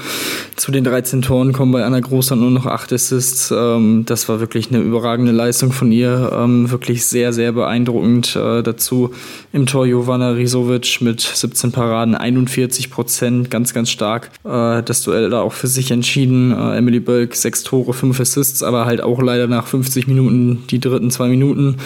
[0.55, 3.51] Zu den 13 Toren kommen bei Anna Großer nur noch 8 Assists.
[3.51, 6.31] Ähm, das war wirklich eine überragende Leistung von ihr.
[6.33, 8.35] Ähm, wirklich sehr, sehr beeindruckend.
[8.37, 9.13] Äh, dazu
[9.51, 14.31] im Tor Jovana Risovic mit 17 Paraden, 41 Prozent, ganz, ganz stark.
[14.45, 16.51] Äh, das Duell da auch für sich entschieden.
[16.51, 20.63] Äh, Emily Bölk, 6 Tore, 5 Assists, aber halt auch leider nach 50 Minuten Minuten,
[20.69, 21.77] die dritten zwei Minuten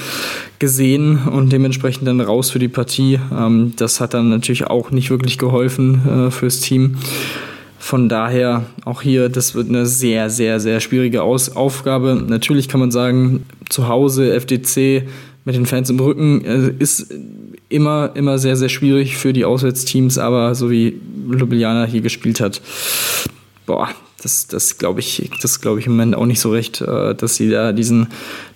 [0.59, 3.19] gesehen und dementsprechend dann raus für die Partie.
[3.35, 6.97] Ähm, das hat dann natürlich auch nicht wirklich geholfen äh, fürs Team.
[7.79, 12.21] Von daher auch hier, das wird eine sehr, sehr, sehr schwierige Aus Aufgabe.
[12.27, 15.07] Natürlich kann man sagen, zu Hause FDC
[15.45, 17.13] mit den Fans im Rücken äh, ist
[17.69, 20.99] immer, immer sehr, sehr schwierig für die Auswärtsteams, aber so wie
[21.29, 22.61] Ljubljana hier gespielt hat,
[23.65, 23.89] boah,
[24.27, 27.35] das, das glaube ich, das glaube ich im Moment auch nicht so recht, äh, dass
[27.35, 28.07] sie da diesen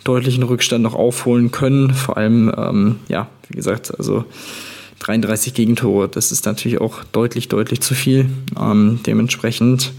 [0.03, 1.93] deutlichen Rückstand noch aufholen können.
[1.93, 4.25] Vor allem, ähm, ja, wie gesagt, also
[4.99, 8.29] 33 Gegentore, das ist natürlich auch deutlich, deutlich zu viel.
[8.59, 9.93] Ähm, dementsprechend,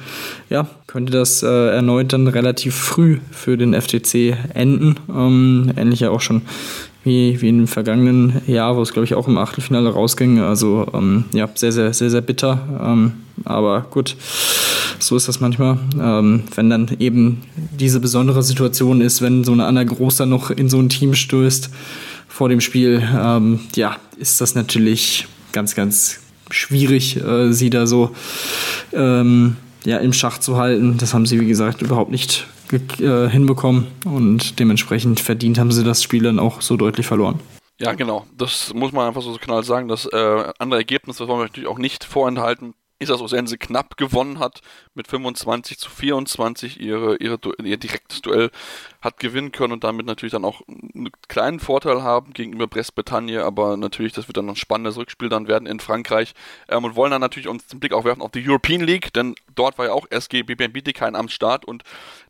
[0.51, 4.97] ja, könnte das äh, erneut dann relativ früh für den FTC enden.
[5.09, 6.43] Ähm, ähnlich ja auch schon
[7.03, 10.39] wie, wie im vergangenen Jahr, wo es, glaube ich, auch im Achtelfinale rausging.
[10.39, 12.61] Also, ähm, ja, sehr, sehr, sehr, sehr bitter.
[12.81, 13.13] Ähm,
[13.45, 14.15] aber gut
[15.07, 15.79] so ist das manchmal.
[16.01, 17.43] Ähm, wenn dann eben
[17.79, 21.71] diese besondere Situation ist, wenn so eine Anna Großer noch in so ein Team stößt
[22.29, 28.11] vor dem Spiel, ähm, ja, ist das natürlich ganz, ganz schwierig, äh, sie da so
[28.93, 30.97] ähm, ja, im Schach zu halten.
[30.99, 36.03] Das haben sie, wie gesagt, überhaupt nicht äh, hinbekommen und dementsprechend verdient haben sie das
[36.03, 37.41] Spiel dann auch so deutlich verloren.
[37.79, 38.27] Ja, genau.
[38.39, 39.89] Das muss man einfach so knall sagen.
[39.89, 43.97] Das äh, andere Ergebnis, das wollen wir natürlich auch nicht vorenthalten ist das Osense knapp
[43.97, 44.61] gewonnen hat
[44.95, 48.51] mit 25 zu 24 ihre, ihre, ihr direktes Duell
[49.01, 53.77] hat gewinnen können und damit natürlich dann auch einen kleinen Vorteil haben gegenüber Brest-Bretagne, aber
[53.77, 56.35] natürlich, das wird dann ein spannendes Rückspiel dann werden in Frankreich.
[56.69, 59.35] Ähm, und wollen dann natürlich uns den Blick auch werfen auf die European League, denn
[59.55, 61.83] dort war ja auch SG BBM Bietigheim am Start und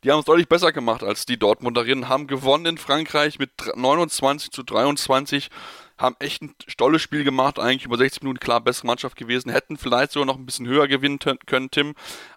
[0.02, 4.50] die haben es deutlich besser gemacht als die Dortmunderinnen, haben gewonnen in Frankreich mit 29
[4.50, 5.50] zu 23
[5.98, 9.76] haben echt ein tolles Spiel gemacht, eigentlich über 60 Minuten klar bessere Mannschaft gewesen, hätten
[9.76, 11.94] vielleicht sogar noch ein bisschen höher gewinnen können, Tim.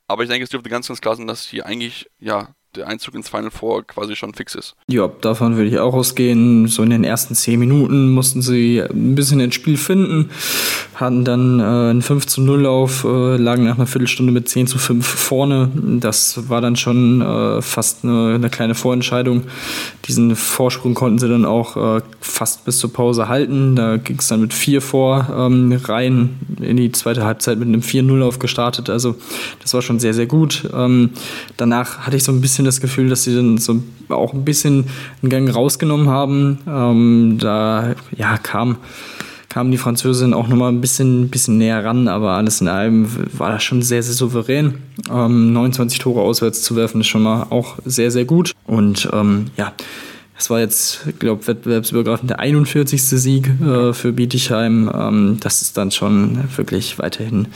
[0.07, 3.15] Aber ich denke, es dürfte ganz, ganz klar sein, dass hier eigentlich, ja, der Einzug
[3.15, 4.75] ins Final Four quasi schon fix ist.
[4.87, 6.67] Ja, davon würde ich auch ausgehen.
[6.67, 10.29] So in den ersten zehn Minuten mussten sie ein bisschen ins Spiel finden,
[10.95, 14.67] hatten dann äh, einen 5 zu 0 Lauf, äh, lagen nach einer Viertelstunde mit 10
[14.67, 15.69] zu 5 vorne.
[15.99, 19.43] Das war dann schon äh, fast eine, eine, kleine Vorentscheidung.
[20.07, 23.75] Diesen Vorsprung konnten sie dann auch äh, fast bis zur Pause halten.
[23.75, 27.81] Da ging es dann mit 4 vor ähm, rein in die zweite Halbzeit mit einem
[27.81, 28.89] 4-0 Lauf gestartet.
[28.89, 29.15] Also
[29.61, 30.69] das war schon sehr, sehr gut.
[30.73, 31.11] Ähm,
[31.57, 34.85] danach hatte ich so ein bisschen das Gefühl, dass sie dann so auch ein bisschen
[35.21, 36.59] einen Gang rausgenommen haben.
[36.67, 38.77] Ähm, da ja, kam
[39.55, 43.07] kamen die Französinnen auch nochmal ein bisschen, bisschen näher ran, aber alles in allem
[43.37, 44.79] war das schon sehr, sehr souverän.
[45.09, 48.51] Ähm, 29 Tore auswärts zu werfen ist schon mal auch sehr, sehr gut.
[48.65, 49.71] Und ähm, ja,
[50.37, 53.01] es war jetzt, ich glaube, wettbewerbsübergreifend der 41.
[53.01, 54.91] Sieg äh, für Bietigheim.
[54.93, 57.47] Ähm, das ist dann schon wirklich weiterhin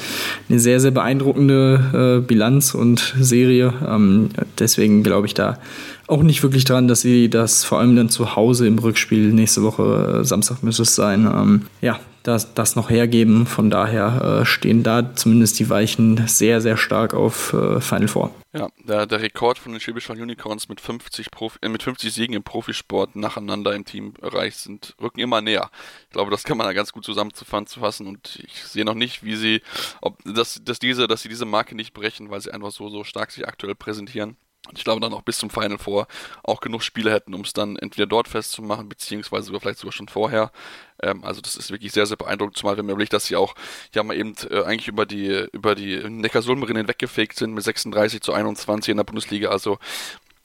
[0.48, 3.74] eine sehr, sehr beeindruckende äh, Bilanz und Serie.
[3.86, 5.60] Ähm, deswegen glaube ich da
[6.08, 9.62] auch nicht wirklich dran, dass sie das vor allem dann zu Hause im Rückspiel nächste
[9.62, 13.46] Woche, äh, Samstag müsste es sein, ähm, ja, das, das noch hergeben.
[13.46, 18.32] Von daher äh, stehen da zumindest die Weichen sehr, sehr stark auf äh, Final Four.
[18.52, 22.36] Ja, der, der Rekord von den Schwäbisch Unicorns mit 50, Profi, äh, mit 50 Siegen
[22.36, 25.70] im Profisport nacheinander im Team erreicht sind, rücken immer näher.
[26.04, 29.36] Ich glaube, das kann man da ganz gut zusammenzufassen und ich sehe noch nicht, wie
[29.36, 29.62] sie,
[30.02, 33.04] ob, dass, dass, diese, dass sie diese Marke nicht brechen, weil sie einfach so, so
[33.04, 34.36] stark sich aktuell präsentieren.
[34.76, 36.08] Ich glaube dann auch bis zum Final Four
[36.44, 40.08] auch genug Spiele hätten, um es dann entweder dort festzumachen, beziehungsweise sogar vielleicht sogar schon
[40.08, 40.52] vorher.
[41.02, 43.56] Ähm, also das ist wirklich sehr, sehr beeindruckend, zumal wenn man überlegt, dass sie auch
[43.94, 48.34] ja mal eben äh, eigentlich über die über die Neckarsulmerinnen weggefegt sind mit 36 zu
[48.34, 49.50] 21 in der Bundesliga.
[49.50, 49.80] Also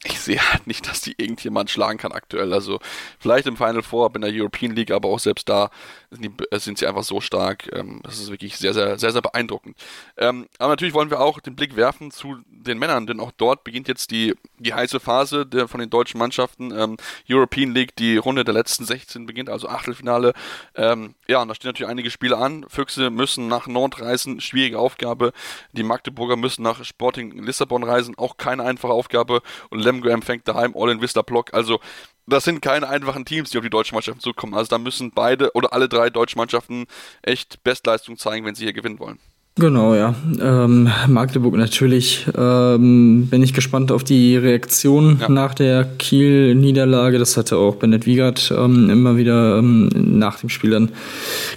[0.04, 2.52] ich sehe halt nicht, dass die irgendjemand schlagen kann aktuell.
[2.52, 2.78] Also
[3.18, 5.70] vielleicht im Final Four, in der European League, aber auch selbst da
[6.10, 7.70] sind, äh, sie einfach so stark.
[7.74, 9.76] Ähm, das ist wirklich sehr, sehr, sehr, sehr beeindruckend.
[10.16, 13.64] Ähm, aber natürlich wollen wir auch den Blick werfen zu den Männern, denn auch dort
[13.64, 16.70] beginnt jetzt die, die heiße Phase der, von den deutschen Mannschaften.
[16.70, 16.96] Ähm,
[17.28, 20.32] European League, die Runde der letzten 16 beginnt, also Achtelfinale.
[20.76, 22.66] Ja, und da stehen natürlich einige Spiele an.
[22.68, 25.32] Füchse müssen nach Nord reisen, schwierige Aufgabe.
[25.72, 29.42] Die Magdeburger müssen nach Sporting Lissabon reisen, auch keine einfache Aufgabe.
[29.70, 31.54] Und Lemgo empfängt daheim All in Vista Block.
[31.54, 31.80] Also
[32.26, 34.54] das sind keine einfachen Teams, die auf die deutsche Mannschaft zukommen.
[34.54, 36.86] Also da müssen beide oder alle drei deutschen Mannschaften
[37.22, 39.18] echt Bestleistung zeigen, wenn sie hier gewinnen wollen.
[39.56, 40.16] Genau, ja.
[40.40, 42.26] Ähm, Magdeburg natürlich.
[42.36, 45.28] Ähm, bin ich gespannt auf die Reaktion ja.
[45.28, 47.20] nach der Kiel-Niederlage.
[47.20, 50.88] Das hatte auch Bennett Wiegert ähm, immer wieder ähm, nach dem Spiel dann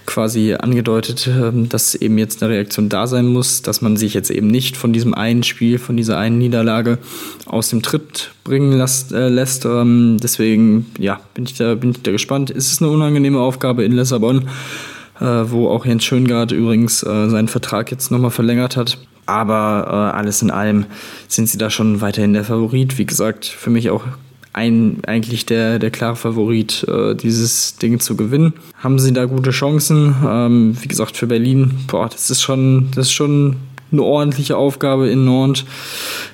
[0.06, 4.30] quasi angedeutet, ähm, dass eben jetzt eine Reaktion da sein muss, dass man sich jetzt
[4.30, 7.00] eben nicht von diesem einen Spiel, von dieser einen Niederlage
[7.48, 9.12] aus dem Tritt bringen lässt.
[9.12, 9.66] Äh, lässt.
[9.66, 12.52] Ähm, deswegen, ja, bin ich, da, bin ich da gespannt.
[12.52, 14.48] Ist es eine unangenehme Aufgabe in Lissabon?
[15.20, 18.98] Äh, wo auch Jens Schöngard übrigens äh, seinen Vertrag jetzt nochmal verlängert hat.
[19.26, 20.86] Aber äh, alles in allem
[21.28, 22.98] sind sie da schon weiterhin der Favorit.
[22.98, 24.04] Wie gesagt, für mich auch
[24.54, 28.54] ein, eigentlich der, der klare Favorit, äh, dieses Ding zu gewinnen.
[28.78, 30.16] Haben sie da gute Chancen?
[30.28, 33.58] Ähm, wie gesagt, für Berlin, boah, das ist schon, das ist schon
[33.92, 35.66] eine ordentliche Aufgabe in Nord.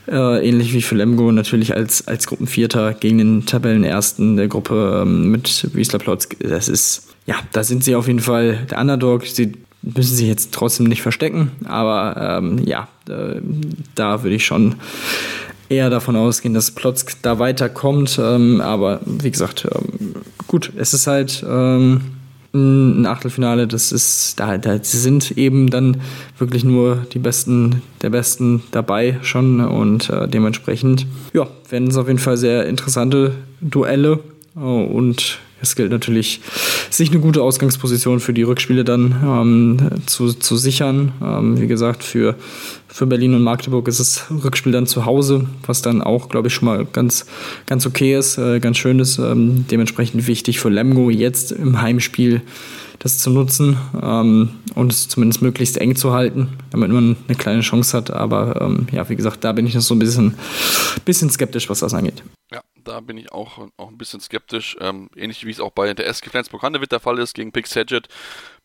[0.08, 5.32] Äh, ähnlich wie für Lemgo natürlich als, als Gruppenvierter gegen den Tabellenersten der Gruppe ähm,
[5.32, 6.28] mit Wiesler Plotz.
[6.40, 9.26] Das ist ja, da sind sie auf jeden Fall der Underdog.
[9.26, 13.42] Sie müssen sich jetzt trotzdem nicht verstecken, aber ähm, ja, äh,
[13.96, 14.76] da würde ich schon
[15.70, 18.20] eher davon ausgehen, dass Plotzk da weiterkommt.
[18.22, 20.16] Ähm, aber wie gesagt, ähm,
[20.48, 22.02] gut, es ist halt ähm,
[22.54, 25.98] ein Achtelfinale, das ist, da, da sind eben dann
[26.38, 32.08] wirklich nur die Besten der Besten dabei schon und äh, dementsprechend, ja, werden es auf
[32.08, 34.20] jeden Fall sehr interessante Duelle
[34.56, 36.42] oh, und es gilt natürlich,
[36.90, 41.14] sich eine gute Ausgangsposition für die Rückspiele dann ähm, zu, zu sichern.
[41.24, 42.36] Ähm, wie gesagt, für,
[42.88, 46.54] für Berlin und Magdeburg ist das Rückspiel dann zu Hause, was dann auch, glaube ich,
[46.54, 47.26] schon mal ganz,
[47.66, 49.18] ganz okay ist, äh, ganz schön ist.
[49.18, 52.42] Ähm, dementsprechend wichtig für Lemgo jetzt im Heimspiel
[53.00, 57.62] das zu nutzen ähm, und es zumindest möglichst eng zu halten, damit man eine kleine
[57.62, 58.12] Chance hat.
[58.12, 60.36] Aber ähm, ja, wie gesagt, da bin ich noch so ein bisschen,
[61.06, 62.22] bisschen skeptisch, was das angeht.
[62.84, 64.78] Da bin ich auch, auch ein bisschen skeptisch.
[64.80, 68.08] Ähm, ähnlich wie es auch bei der SG Flensburg-Handewitt der Fall ist gegen Pick Saget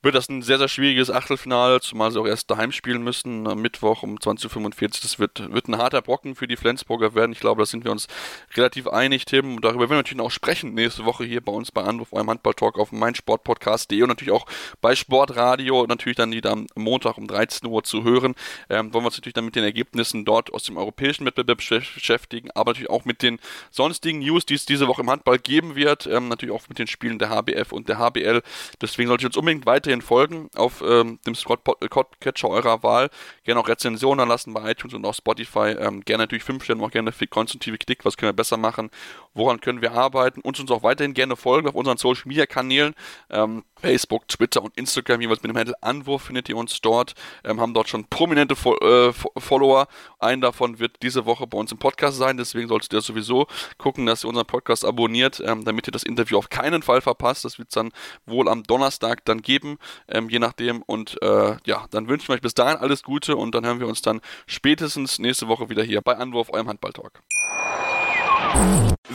[0.00, 3.60] wird das ein sehr, sehr schwieriges Achtelfinale, zumal sie auch erst daheim spielen müssen, am
[3.60, 4.88] Mittwoch um 20.45 Uhr.
[5.02, 7.32] Das wird, wird ein harter Brocken für die Flensburger werden.
[7.32, 8.06] Ich glaube, da sind wir uns
[8.54, 9.56] relativ einig, Tim.
[9.56, 12.30] Und darüber werden wir natürlich auch sprechen nächste Woche hier bei uns bei Anruf, eurem
[12.30, 14.46] Handball-Talk auf meinsportpodcast.de und natürlich auch
[14.80, 18.36] bei Sportradio, natürlich dann wieder am Montag um 13 Uhr zu hören.
[18.70, 22.50] Ähm, wollen wir uns natürlich dann mit den Ergebnissen dort aus dem europäischen Wettbewerb beschäftigen,
[22.54, 23.40] aber natürlich auch mit den
[23.72, 26.06] sonstigen News, die es diese Woche im Handball geben wird.
[26.06, 28.42] Ähm, natürlich auch mit den Spielen der HBF und der HBL.
[28.80, 33.08] Deswegen sollte ich uns unbedingt weiter weiterhin folgen auf ähm, dem Spot-Catcher eurer Wahl.
[33.44, 35.74] Gerne auch Rezensionen lassen bei iTunes und auch Spotify.
[35.78, 38.04] Ähm, gerne natürlich 5 Sterne, auch gerne viel konstruktive Kritik.
[38.04, 38.90] Was können wir besser machen?
[39.32, 40.42] Woran können wir arbeiten?
[40.42, 42.94] Und uns auch weiterhin gerne folgen auf unseren Social Media Kanälen.
[43.30, 47.14] Ähm, Facebook, Twitter und Instagram, jeweils mit dem Handel Anwurf findet ihr uns dort.
[47.44, 49.88] Ähm, haben dort schon prominente Fo äh, Follower.
[50.18, 52.36] Einen davon wird diese Woche bei uns im Podcast sein.
[52.36, 53.46] Deswegen solltet ihr sowieso
[53.78, 57.44] gucken, dass ihr unseren Podcast abonniert, ähm, damit ihr das Interview auf keinen Fall verpasst.
[57.44, 57.90] Das wird es dann
[58.26, 60.82] wohl am Donnerstag dann geben, ähm, je nachdem.
[60.82, 63.86] Und äh, ja, dann wünschen wir euch bis dahin alles Gute und dann hören wir
[63.86, 67.22] uns dann spätestens nächste Woche wieder hier bei Anwurf, eurem Handballtalk.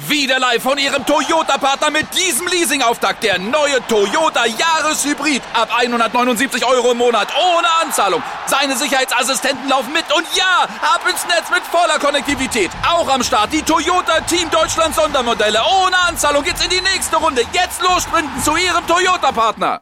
[0.08, 3.24] Wieder live von Ihrem Toyota-Partner mit diesem Leasing-Auftakt.
[3.24, 5.42] Der neue Toyota Jahreshybrid.
[5.54, 7.28] Ab 179 Euro im Monat.
[7.36, 8.24] Ohne Anzahlung.
[8.46, 10.06] Seine Sicherheitsassistenten laufen mit.
[10.16, 12.72] Und ja, ab ins Netz mit voller Konnektivität.
[12.88, 15.60] Auch am Start die Toyota Team Deutschland Sondermodelle.
[15.84, 17.42] Ohne Anzahlung geht's in die nächste Runde.
[17.52, 19.82] Jetzt los sprinten zu Ihrem Toyota-Partner.